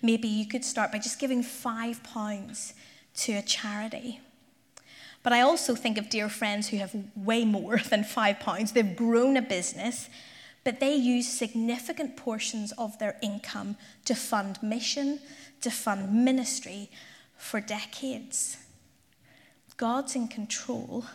Maybe 0.00 0.28
you 0.28 0.46
could 0.46 0.64
start 0.64 0.90
by 0.90 1.00
just 1.00 1.18
giving 1.18 1.42
five 1.42 2.02
pounds 2.02 2.72
to 3.16 3.34
a 3.34 3.42
charity. 3.42 4.20
But 5.22 5.34
I 5.34 5.42
also 5.42 5.74
think 5.74 5.98
of 5.98 6.08
dear 6.08 6.30
friends 6.30 6.68
who 6.68 6.78
have 6.78 6.96
way 7.14 7.44
more 7.44 7.76
than 7.90 8.04
five 8.04 8.40
pounds. 8.40 8.72
They've 8.72 8.96
grown 8.96 9.36
a 9.36 9.42
business 9.42 10.08
but 10.64 10.80
they 10.80 10.94
use 10.94 11.28
significant 11.28 12.16
portions 12.16 12.72
of 12.72 12.98
their 12.98 13.16
income 13.22 13.76
to 14.04 14.14
fund 14.14 14.62
mission, 14.62 15.20
to 15.60 15.70
fund 15.70 16.24
ministry 16.24 16.90
for 17.36 17.60
decades. 17.60 18.58
God's 19.76 20.14
in 20.14 20.28
control, 20.28 21.06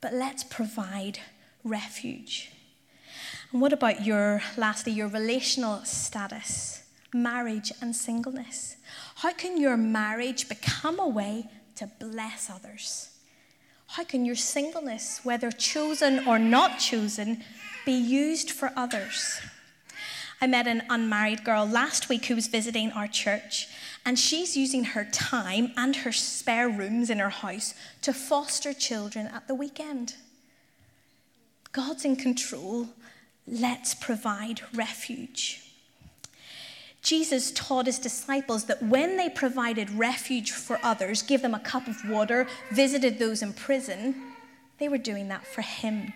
but 0.00 0.12
let's 0.12 0.42
provide 0.42 1.20
refuge. 1.62 2.50
And 3.52 3.60
what 3.60 3.72
about 3.72 4.04
your, 4.04 4.42
lastly, 4.56 4.92
your 4.92 5.08
relational 5.08 5.84
status, 5.84 6.82
marriage 7.14 7.72
and 7.80 7.94
singleness? 7.94 8.76
How 9.16 9.32
can 9.32 9.60
your 9.60 9.76
marriage 9.76 10.48
become 10.48 10.98
a 10.98 11.08
way 11.08 11.48
to 11.76 11.88
bless 12.00 12.50
others? 12.50 13.10
How 13.88 14.04
can 14.04 14.24
your 14.24 14.36
singleness, 14.36 15.20
whether 15.24 15.50
chosen 15.50 16.26
or 16.26 16.38
not 16.38 16.78
chosen, 16.78 17.42
be 17.84 17.92
used 17.92 18.50
for 18.50 18.70
others. 18.76 19.40
I 20.42 20.46
met 20.46 20.66
an 20.66 20.82
unmarried 20.90 21.42
girl 21.42 21.66
last 21.66 22.10
week 22.10 22.26
who 22.26 22.34
was 22.34 22.46
visiting 22.46 22.92
our 22.92 23.08
church, 23.08 23.66
and 24.04 24.18
she's 24.18 24.58
using 24.58 24.84
her 24.84 25.06
time 25.06 25.72
and 25.76 25.96
her 25.96 26.12
spare 26.12 26.68
rooms 26.68 27.08
in 27.08 27.18
her 27.18 27.30
house 27.30 27.74
to 28.02 28.12
foster 28.12 28.74
children 28.74 29.26
at 29.26 29.48
the 29.48 29.54
weekend. 29.54 30.16
God's 31.72 32.04
in 32.04 32.16
control. 32.16 32.90
Let's 33.46 33.94
provide 33.94 34.60
refuge. 34.74 35.67
Jesus 37.02 37.52
taught 37.52 37.86
his 37.86 37.98
disciples 37.98 38.64
that 38.64 38.82
when 38.82 39.16
they 39.16 39.28
provided 39.28 39.90
refuge 39.90 40.50
for 40.50 40.78
others, 40.82 41.22
gave 41.22 41.42
them 41.42 41.54
a 41.54 41.60
cup 41.60 41.86
of 41.86 41.96
water, 42.08 42.46
visited 42.72 43.18
those 43.18 43.42
in 43.42 43.52
prison, 43.52 44.14
they 44.78 44.88
were 44.88 44.98
doing 44.98 45.28
that 45.28 45.46
for 45.46 45.62
him. 45.62 46.12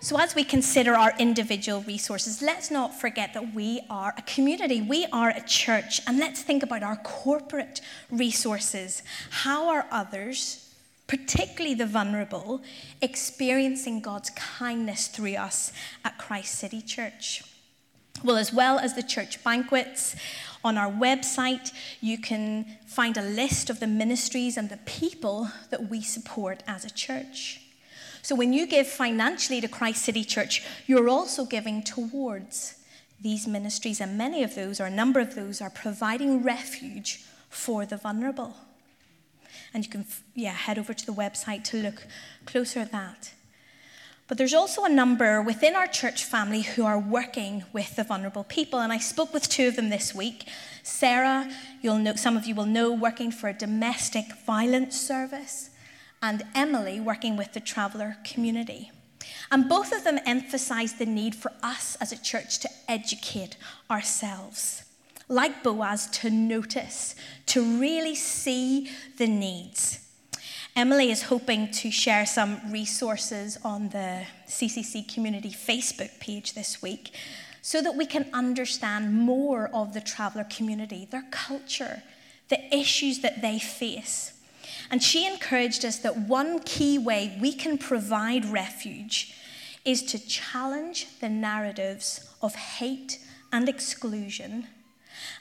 So, 0.00 0.18
as 0.18 0.34
we 0.34 0.42
consider 0.42 0.94
our 0.94 1.12
individual 1.20 1.82
resources, 1.82 2.42
let's 2.42 2.72
not 2.72 2.92
forget 2.92 3.34
that 3.34 3.54
we 3.54 3.82
are 3.88 4.12
a 4.18 4.22
community, 4.22 4.82
we 4.82 5.06
are 5.12 5.30
a 5.30 5.40
church, 5.42 6.00
and 6.08 6.18
let's 6.18 6.42
think 6.42 6.64
about 6.64 6.82
our 6.82 6.96
corporate 6.96 7.80
resources. 8.10 9.04
How 9.30 9.68
are 9.68 9.86
others, 9.92 10.74
particularly 11.06 11.74
the 11.74 11.86
vulnerable, 11.86 12.62
experiencing 13.00 14.00
God's 14.00 14.30
kindness 14.30 15.06
through 15.06 15.36
us 15.36 15.72
at 16.04 16.18
Christ 16.18 16.56
City 16.56 16.82
Church? 16.82 17.44
Well, 18.24 18.36
as 18.36 18.52
well 18.52 18.78
as 18.78 18.94
the 18.94 19.02
church 19.02 19.42
banquets, 19.42 20.16
on 20.64 20.78
our 20.78 20.90
website, 20.90 21.72
you 22.00 22.18
can 22.18 22.66
find 22.86 23.16
a 23.16 23.22
list 23.22 23.68
of 23.68 23.80
the 23.80 23.86
ministries 23.86 24.56
and 24.56 24.68
the 24.68 24.76
people 24.78 25.50
that 25.70 25.88
we 25.88 26.02
support 26.02 26.62
as 26.66 26.84
a 26.84 26.90
church. 26.90 27.60
So 28.22 28.36
when 28.36 28.52
you 28.52 28.66
give 28.68 28.86
financially 28.86 29.60
to 29.60 29.66
Christ 29.66 30.02
City 30.02 30.22
Church, 30.22 30.62
you're 30.86 31.08
also 31.08 31.44
giving 31.44 31.82
towards 31.82 32.76
these 33.20 33.48
ministries, 33.48 34.00
and 34.00 34.16
many 34.16 34.42
of 34.44 34.54
those, 34.54 34.80
or 34.80 34.84
a 34.84 34.90
number 34.90 35.18
of 35.18 35.34
those, 35.34 35.60
are 35.60 35.70
providing 35.70 36.42
refuge 36.42 37.24
for 37.48 37.84
the 37.84 37.96
vulnerable. 37.96 38.54
And 39.74 39.84
you 39.84 39.90
can, 39.90 40.06
yeah, 40.34 40.52
head 40.52 40.78
over 40.78 40.94
to 40.94 41.06
the 41.06 41.12
website 41.12 41.64
to 41.64 41.82
look 41.82 42.06
closer 42.46 42.80
at 42.80 42.92
that. 42.92 43.32
But 44.32 44.38
there's 44.38 44.54
also 44.54 44.84
a 44.84 44.88
number 44.88 45.42
within 45.42 45.76
our 45.76 45.86
church 45.86 46.24
family 46.24 46.62
who 46.62 46.86
are 46.86 46.98
working 46.98 47.64
with 47.74 47.96
the 47.96 48.02
vulnerable 48.02 48.44
people. 48.44 48.78
And 48.78 48.90
I 48.90 48.96
spoke 48.96 49.34
with 49.34 49.46
two 49.46 49.68
of 49.68 49.76
them 49.76 49.90
this 49.90 50.14
week. 50.14 50.48
Sarah, 50.82 51.52
you'll 51.82 51.98
know, 51.98 52.14
some 52.14 52.38
of 52.38 52.46
you 52.46 52.54
will 52.54 52.64
know, 52.64 52.94
working 52.94 53.30
for 53.30 53.50
a 53.50 53.52
domestic 53.52 54.24
violence 54.46 54.98
service 54.98 55.68
and 56.22 56.44
Emily 56.54 56.98
working 56.98 57.36
with 57.36 57.52
the 57.52 57.60
traveller 57.60 58.16
community. 58.24 58.90
And 59.50 59.68
both 59.68 59.92
of 59.92 60.02
them 60.02 60.18
emphasized 60.24 60.98
the 60.98 61.04
need 61.04 61.34
for 61.34 61.52
us 61.62 61.96
as 61.96 62.10
a 62.10 62.22
church 62.22 62.58
to 62.60 62.70
educate 62.88 63.58
ourselves. 63.90 64.84
Like 65.28 65.62
Boaz, 65.62 66.06
to 66.06 66.30
notice, 66.30 67.16
to 67.48 67.62
really 67.78 68.14
see 68.14 68.90
the 69.18 69.26
needs. 69.26 70.01
Emily 70.74 71.10
is 71.10 71.24
hoping 71.24 71.70
to 71.70 71.90
share 71.90 72.24
some 72.24 72.58
resources 72.70 73.58
on 73.62 73.90
the 73.90 74.24
CCC 74.48 75.06
Community 75.12 75.50
Facebook 75.50 76.18
page 76.18 76.54
this 76.54 76.80
week 76.80 77.14
so 77.60 77.82
that 77.82 77.94
we 77.94 78.06
can 78.06 78.26
understand 78.32 79.12
more 79.12 79.68
of 79.74 79.92
the 79.92 80.00
traveller 80.00 80.44
community, 80.44 81.06
their 81.10 81.26
culture, 81.30 82.02
the 82.48 82.74
issues 82.74 83.20
that 83.20 83.42
they 83.42 83.58
face. 83.58 84.32
And 84.90 85.02
she 85.02 85.26
encouraged 85.26 85.84
us 85.84 85.98
that 85.98 86.16
one 86.16 86.60
key 86.60 86.96
way 86.96 87.36
we 87.38 87.52
can 87.52 87.76
provide 87.76 88.46
refuge 88.46 89.34
is 89.84 90.02
to 90.04 90.26
challenge 90.26 91.06
the 91.20 91.28
narratives 91.28 92.34
of 92.40 92.54
hate 92.54 93.18
and 93.52 93.68
exclusion 93.68 94.68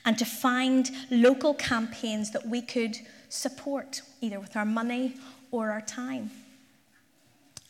and 0.04 0.18
to 0.18 0.26
find 0.26 0.92
local 1.10 1.54
campaigns 1.54 2.32
that 2.32 2.46
we 2.46 2.62
could 2.62 2.98
support, 3.32 4.02
either 4.20 4.40
with 4.40 4.56
our 4.56 4.66
money 4.66 5.16
or 5.50 5.72
our 5.72 5.82
time. 5.82 6.32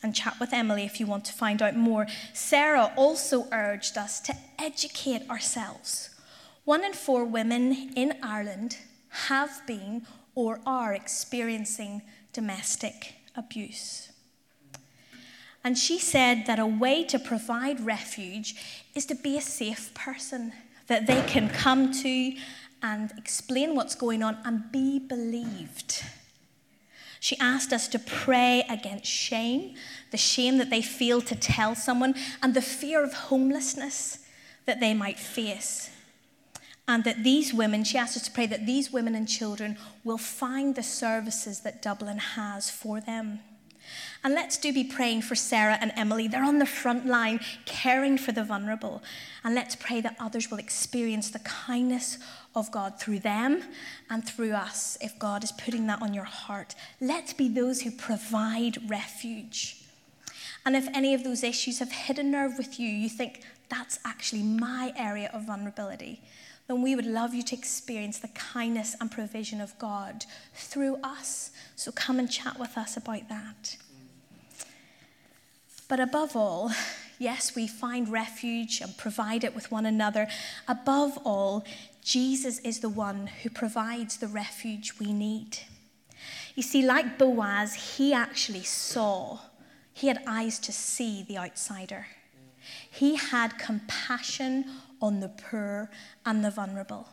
And 0.02 0.14
chat 0.14 0.38
with 0.40 0.52
Emily 0.52 0.84
if 0.84 0.98
you 0.98 1.06
want 1.06 1.24
to 1.26 1.32
find 1.32 1.62
out 1.62 1.76
more. 1.76 2.06
Sarah 2.34 2.92
also 2.96 3.46
urged 3.52 3.96
us 3.96 4.20
to 4.20 4.34
educate 4.58 5.28
ourselves. 5.30 6.10
One 6.64 6.84
in 6.84 6.92
four 6.92 7.24
women 7.24 7.92
in 7.94 8.16
Ireland 8.22 8.78
have 9.28 9.62
been 9.66 10.06
or 10.34 10.60
are 10.66 10.92
experiencing 10.92 12.02
domestic 12.32 13.14
abuse. 13.36 14.10
And 15.64 15.78
she 15.78 15.98
said 15.98 16.46
that 16.46 16.58
a 16.58 16.66
way 16.66 17.04
to 17.04 17.18
provide 17.18 17.86
refuge 17.86 18.56
is 18.94 19.06
to 19.06 19.14
be 19.14 19.36
a 19.36 19.42
safe 19.42 19.94
person 19.94 20.52
that 20.88 21.06
they 21.06 21.22
can 21.22 21.48
come 21.48 21.92
to 21.92 22.32
and 22.82 23.12
explain 23.16 23.74
what's 23.74 23.94
going 23.94 24.22
on 24.22 24.38
and 24.44 24.70
be 24.72 24.98
believed. 24.98 26.04
She 27.20 27.38
asked 27.38 27.72
us 27.72 27.86
to 27.88 28.00
pray 28.00 28.64
against 28.68 29.06
shame, 29.06 29.76
the 30.10 30.16
shame 30.16 30.58
that 30.58 30.70
they 30.70 30.82
feel 30.82 31.20
to 31.22 31.36
tell 31.36 31.76
someone, 31.76 32.16
and 32.42 32.52
the 32.52 32.60
fear 32.60 33.04
of 33.04 33.12
homelessness 33.12 34.18
that 34.66 34.80
they 34.80 34.92
might 34.92 35.20
face. 35.20 35.90
And 36.88 37.04
that 37.04 37.22
these 37.22 37.54
women, 37.54 37.84
she 37.84 37.96
asked 37.96 38.16
us 38.16 38.24
to 38.24 38.30
pray 38.32 38.46
that 38.46 38.66
these 38.66 38.92
women 38.92 39.14
and 39.14 39.28
children 39.28 39.78
will 40.02 40.18
find 40.18 40.74
the 40.74 40.82
services 40.82 41.60
that 41.60 41.80
Dublin 41.80 42.18
has 42.18 42.70
for 42.70 43.00
them. 43.00 43.38
And 44.24 44.34
let's 44.34 44.56
do 44.56 44.72
be 44.72 44.84
praying 44.84 45.22
for 45.22 45.34
Sarah 45.34 45.78
and 45.80 45.92
Emily. 45.96 46.28
They're 46.28 46.44
on 46.44 46.58
the 46.58 46.66
front 46.66 47.06
line 47.06 47.40
caring 47.64 48.18
for 48.18 48.32
the 48.32 48.44
vulnerable. 48.44 49.02
And 49.44 49.54
let's 49.54 49.76
pray 49.76 50.00
that 50.00 50.16
others 50.20 50.50
will 50.50 50.58
experience 50.58 51.30
the 51.30 51.40
kindness 51.40 52.18
of 52.54 52.70
God 52.70 53.00
through 53.00 53.20
them 53.20 53.62
and 54.10 54.26
through 54.26 54.52
us 54.52 54.98
if 55.00 55.18
God 55.18 55.42
is 55.42 55.52
putting 55.52 55.86
that 55.88 56.02
on 56.02 56.14
your 56.14 56.24
heart. 56.24 56.74
Let's 57.00 57.32
be 57.32 57.48
those 57.48 57.82
who 57.82 57.90
provide 57.90 58.88
refuge. 58.88 59.78
And 60.64 60.76
if 60.76 60.86
any 60.94 61.14
of 61.14 61.24
those 61.24 61.42
issues 61.42 61.80
have 61.80 61.90
hit 61.90 62.18
a 62.18 62.22
nerve 62.22 62.56
with 62.56 62.78
you, 62.78 62.88
you 62.88 63.08
think 63.08 63.42
that's 63.68 63.98
actually 64.04 64.42
my 64.42 64.92
area 64.96 65.30
of 65.32 65.46
vulnerability, 65.46 66.20
then 66.72 66.80
we 66.80 66.96
would 66.96 67.04
love 67.04 67.34
you 67.34 67.42
to 67.42 67.54
experience 67.54 68.18
the 68.18 68.28
kindness 68.28 68.96
and 68.98 69.10
provision 69.10 69.60
of 69.60 69.78
God 69.78 70.24
through 70.54 70.96
us. 71.04 71.50
So 71.76 71.92
come 71.92 72.18
and 72.18 72.30
chat 72.30 72.58
with 72.58 72.78
us 72.78 72.96
about 72.96 73.28
that. 73.28 73.76
But 75.86 76.00
above 76.00 76.34
all, 76.34 76.70
yes, 77.18 77.54
we 77.54 77.66
find 77.68 78.08
refuge 78.08 78.80
and 78.80 78.96
provide 78.96 79.44
it 79.44 79.54
with 79.54 79.70
one 79.70 79.84
another. 79.84 80.28
Above 80.66 81.18
all, 81.26 81.62
Jesus 82.02 82.58
is 82.60 82.80
the 82.80 82.88
one 82.88 83.26
who 83.26 83.50
provides 83.50 84.16
the 84.16 84.28
refuge 84.28 84.94
we 84.98 85.12
need. 85.12 85.58
You 86.54 86.62
see, 86.62 86.82
like 86.82 87.18
Boaz, 87.18 87.98
he 87.98 88.14
actually 88.14 88.62
saw, 88.62 89.40
he 89.92 90.06
had 90.08 90.22
eyes 90.26 90.58
to 90.60 90.72
see 90.72 91.22
the 91.22 91.36
outsider. 91.36 92.06
He 92.90 93.16
had 93.16 93.58
compassion 93.58 94.64
on 95.02 95.20
the 95.20 95.28
poor 95.28 95.90
and 96.24 96.44
the 96.44 96.50
vulnerable. 96.50 97.08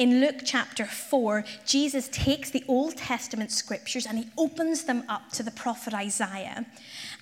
In 0.00 0.22
Luke 0.22 0.40
chapter 0.46 0.86
4, 0.86 1.44
Jesus 1.66 2.08
takes 2.08 2.48
the 2.48 2.64
Old 2.66 2.96
Testament 2.96 3.52
scriptures 3.52 4.06
and 4.06 4.18
he 4.18 4.28
opens 4.38 4.84
them 4.84 5.04
up 5.10 5.30
to 5.32 5.42
the 5.42 5.50
prophet 5.50 5.92
Isaiah. 5.92 6.64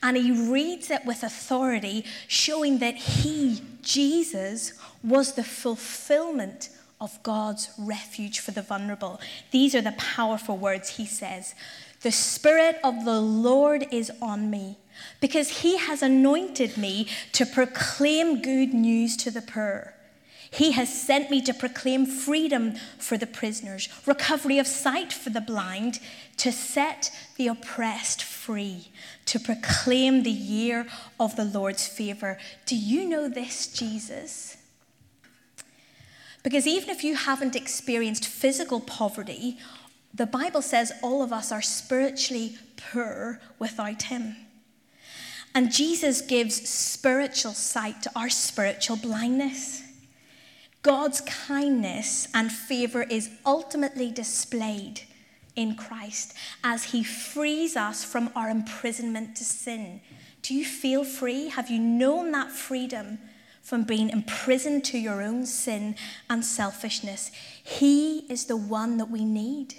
And 0.00 0.16
he 0.16 0.30
reads 0.30 0.88
it 0.88 1.04
with 1.04 1.24
authority, 1.24 2.04
showing 2.28 2.78
that 2.78 2.94
he, 2.94 3.62
Jesus, 3.82 4.74
was 5.02 5.32
the 5.32 5.42
fulfillment 5.42 6.68
of 7.00 7.20
God's 7.24 7.70
refuge 7.78 8.38
for 8.38 8.52
the 8.52 8.62
vulnerable. 8.62 9.20
These 9.50 9.74
are 9.74 9.82
the 9.82 9.96
powerful 9.98 10.56
words 10.56 10.90
he 10.90 11.06
says 11.06 11.56
The 12.02 12.12
Spirit 12.12 12.78
of 12.84 13.04
the 13.04 13.20
Lord 13.20 13.86
is 13.90 14.12
on 14.22 14.50
me, 14.50 14.78
because 15.20 15.60
he 15.60 15.76
has 15.76 16.02
anointed 16.02 16.76
me 16.76 17.08
to 17.32 17.46
proclaim 17.46 18.42
good 18.42 18.72
news 18.72 19.16
to 19.18 19.30
the 19.30 19.42
poor. 19.42 19.94
He 20.50 20.72
has 20.72 21.02
sent 21.02 21.30
me 21.30 21.42
to 21.42 21.52
proclaim 21.52 22.06
freedom 22.06 22.74
for 22.98 23.18
the 23.18 23.26
prisoners, 23.26 23.88
recovery 24.06 24.58
of 24.58 24.66
sight 24.66 25.12
for 25.12 25.30
the 25.30 25.40
blind, 25.40 26.00
to 26.38 26.52
set 26.52 27.10
the 27.36 27.48
oppressed 27.48 28.22
free, 28.22 28.88
to 29.26 29.38
proclaim 29.38 30.22
the 30.22 30.30
year 30.30 30.86
of 31.20 31.36
the 31.36 31.44
Lord's 31.44 31.86
favor. 31.86 32.38
Do 32.64 32.76
you 32.76 33.06
know 33.06 33.28
this, 33.28 33.66
Jesus? 33.66 34.56
Because 36.42 36.66
even 36.66 36.88
if 36.88 37.04
you 37.04 37.14
haven't 37.14 37.56
experienced 37.56 38.24
physical 38.26 38.80
poverty, 38.80 39.58
the 40.14 40.26
Bible 40.26 40.62
says 40.62 40.92
all 41.02 41.22
of 41.22 41.32
us 41.32 41.52
are 41.52 41.60
spiritually 41.60 42.56
poor 42.90 43.40
without 43.58 44.04
Him. 44.04 44.36
And 45.54 45.72
Jesus 45.72 46.20
gives 46.20 46.68
spiritual 46.68 47.52
sight 47.52 48.02
to 48.02 48.10
our 48.14 48.28
spiritual 48.28 48.96
blindness. 48.96 49.82
God's 50.82 51.20
kindness 51.22 52.28
and 52.32 52.52
favor 52.52 53.02
is 53.02 53.30
ultimately 53.44 54.10
displayed 54.10 55.02
in 55.56 55.74
Christ 55.74 56.34
as 56.62 56.84
he 56.84 57.02
frees 57.02 57.76
us 57.76 58.04
from 58.04 58.30
our 58.36 58.48
imprisonment 58.48 59.36
to 59.36 59.44
sin. 59.44 60.00
Do 60.42 60.54
you 60.54 60.64
feel 60.64 61.04
free? 61.04 61.48
Have 61.48 61.68
you 61.68 61.80
known 61.80 62.30
that 62.30 62.52
freedom 62.52 63.18
from 63.60 63.82
being 63.82 64.08
imprisoned 64.08 64.84
to 64.84 64.98
your 64.98 65.20
own 65.20 65.46
sin 65.46 65.96
and 66.30 66.44
selfishness? 66.44 67.32
He 67.62 68.20
is 68.30 68.44
the 68.44 68.56
one 68.56 68.98
that 68.98 69.10
we 69.10 69.24
need. 69.24 69.74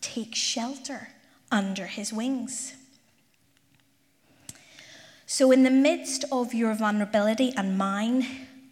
Take 0.00 0.34
shelter 0.36 1.08
under 1.50 1.86
his 1.86 2.12
wings. 2.12 2.74
So, 5.32 5.50
in 5.50 5.62
the 5.62 5.70
midst 5.70 6.26
of 6.30 6.52
your 6.52 6.74
vulnerability 6.74 7.54
and 7.56 7.78
mine, 7.78 8.26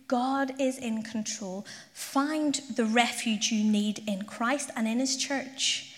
God 0.09 0.53
is 0.61 0.77
in 0.77 1.03
control. 1.03 1.65
Find 1.95 2.61
the 2.77 2.85
refuge 2.85 3.51
you 3.51 3.65
need 3.65 4.03
in 4.07 4.25
Christ 4.25 4.71
and 4.77 4.87
in 4.87 4.99
His 4.99 5.17
church. 5.17 5.95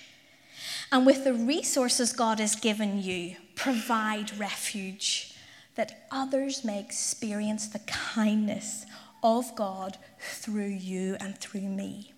And 0.92 1.04
with 1.04 1.24
the 1.24 1.34
resources 1.34 2.12
God 2.12 2.38
has 2.38 2.54
given 2.54 3.02
you, 3.02 3.38
provide 3.56 4.38
refuge 4.38 5.34
that 5.74 6.06
others 6.12 6.62
may 6.62 6.78
experience 6.78 7.66
the 7.66 7.80
kindness 7.80 8.86
of 9.20 9.56
God 9.56 9.98
through 10.20 10.66
you 10.66 11.16
and 11.18 11.36
through 11.36 11.62
me. 11.62 12.12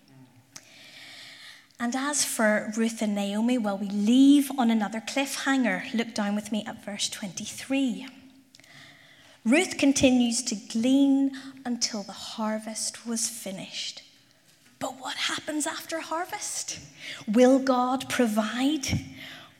And 1.79 1.95
as 1.95 2.23
for 2.23 2.71
Ruth 2.77 3.01
and 3.01 3.15
Naomi, 3.15 3.57
well, 3.57 3.79
we 3.79 3.89
leave 3.89 4.51
on 4.55 4.69
another 4.69 4.99
cliffhanger. 5.01 5.91
Look 5.95 6.13
down 6.13 6.35
with 6.35 6.51
me 6.51 6.63
at 6.67 6.85
verse 6.85 7.09
23. 7.09 8.05
Ruth 9.45 9.77
continues 9.77 10.41
to 10.41 10.55
glean 10.55 11.31
until 11.65 12.01
the 12.01 12.11
harvest 12.11 13.05
was 13.05 13.29
finished. 13.29 14.01
But 14.79 14.99
what 14.99 15.15
happens 15.15 15.67
after 15.67 15.99
harvest? 15.99 16.79
Will 17.27 17.59
God 17.59 18.09
provide? 18.09 18.87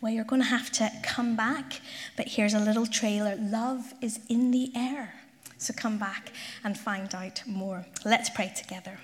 Well, 0.01 0.11
you're 0.11 0.23
going 0.23 0.41
to 0.41 0.47
have 0.47 0.71
to 0.73 0.91
come 1.03 1.35
back, 1.35 1.81
but 2.17 2.29
here's 2.29 2.55
a 2.55 2.59
little 2.59 2.87
trailer. 2.87 3.35
Love 3.35 3.93
is 4.01 4.19
in 4.27 4.49
the 4.49 4.71
air. 4.75 5.13
So 5.59 5.71
come 5.71 5.99
back 5.99 6.31
and 6.63 6.75
find 6.75 7.13
out 7.13 7.43
more. 7.45 7.85
Let's 8.03 8.31
pray 8.31 8.51
together. 8.55 8.97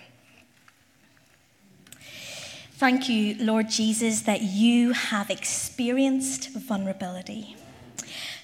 Thank 2.74 3.08
you, 3.08 3.36
Lord 3.40 3.70
Jesus, 3.70 4.22
that 4.22 4.42
you 4.42 4.94
have 4.94 5.30
experienced 5.30 6.50
vulnerability. 6.50 7.56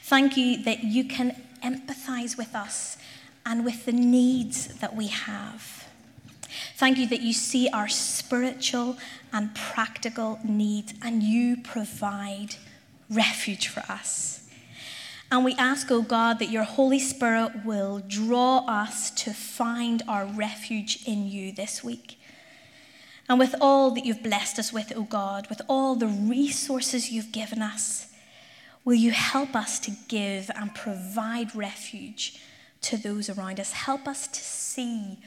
Thank 0.04 0.38
you 0.38 0.63
that 0.63 0.84
you 0.84 1.04
can 1.04 1.36
empathize 1.63 2.37
with 2.37 2.55
us 2.55 2.97
and 3.45 3.63
with 3.63 3.85
the 3.85 3.91
needs 3.91 4.67
that 4.79 4.95
we 4.95 5.07
have. 5.07 5.87
Thank 6.75 6.97
you 6.97 7.07
that 7.07 7.21
you 7.21 7.33
see 7.33 7.69
our 7.69 7.87
spiritual 7.87 8.97
and 9.33 9.53
practical 9.55 10.39
needs 10.43 10.93
and 11.01 11.23
you 11.23 11.57
provide 11.57 12.55
refuge 13.09 13.67
for 13.67 13.79
us. 13.91 14.49
And 15.29 15.43
we 15.43 15.55
ask, 15.55 15.91
oh 15.91 16.01
God, 16.01 16.39
that 16.39 16.49
your 16.49 16.63
Holy 16.63 16.99
Spirit 16.99 17.65
will 17.65 18.01
draw 18.07 18.59
us 18.59 19.11
to 19.11 19.33
find 19.33 20.01
our 20.07 20.25
refuge 20.25 20.99
in 21.05 21.27
you 21.29 21.51
this 21.51 21.83
week. 21.83 22.17
And 23.27 23.37
with 23.37 23.53
all 23.59 23.91
that 23.91 24.05
you've 24.05 24.23
blessed 24.23 24.57
us 24.57 24.71
with, 24.71 24.93
oh 24.95 25.03
God, 25.03 25.47
with 25.49 25.61
all 25.67 25.95
the 25.95 26.07
resources 26.07 27.11
you've 27.11 27.33
given 27.33 27.61
us, 27.61 28.07
Will 28.88 28.93
you 28.93 29.12
help 29.12 29.54
us 29.54 29.80
to 29.80 29.91
give 30.08 30.50
and 30.56 30.73
provide 30.73 31.54
refuge 31.54 32.39
to 32.80 32.95
those 32.95 33.30
around 33.30 33.60
us? 33.60 33.73
Help 33.73 34.08
us 34.08 34.30
to 34.30 34.39
see, 34.39 35.19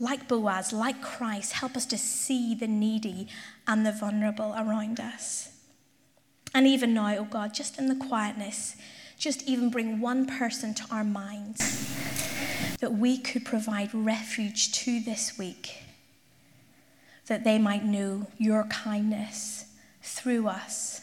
like 0.00 0.26
Boaz, 0.26 0.72
like 0.72 1.02
Christ, 1.02 1.52
help 1.52 1.76
us 1.76 1.84
to 1.84 1.98
see 1.98 2.54
the 2.54 2.66
needy 2.66 3.28
and 3.66 3.84
the 3.84 3.92
vulnerable 3.92 4.54
around 4.56 5.00
us. 5.00 5.50
And 6.54 6.66
even 6.66 6.94
now, 6.94 7.14
oh 7.18 7.24
God, 7.24 7.52
just 7.52 7.78
in 7.78 7.88
the 7.88 8.06
quietness, 8.06 8.74
just 9.18 9.42
even 9.42 9.68
bring 9.68 10.00
one 10.00 10.24
person 10.24 10.72
to 10.72 10.84
our 10.90 11.04
minds 11.04 11.94
that 12.80 12.94
we 12.94 13.18
could 13.18 13.44
provide 13.44 13.92
refuge 13.92 14.72
to 14.72 14.98
this 15.00 15.36
week, 15.38 15.82
that 17.26 17.44
they 17.44 17.58
might 17.58 17.84
know 17.84 18.28
your 18.38 18.64
kindness 18.64 19.66
through 20.00 20.48
us 20.48 21.02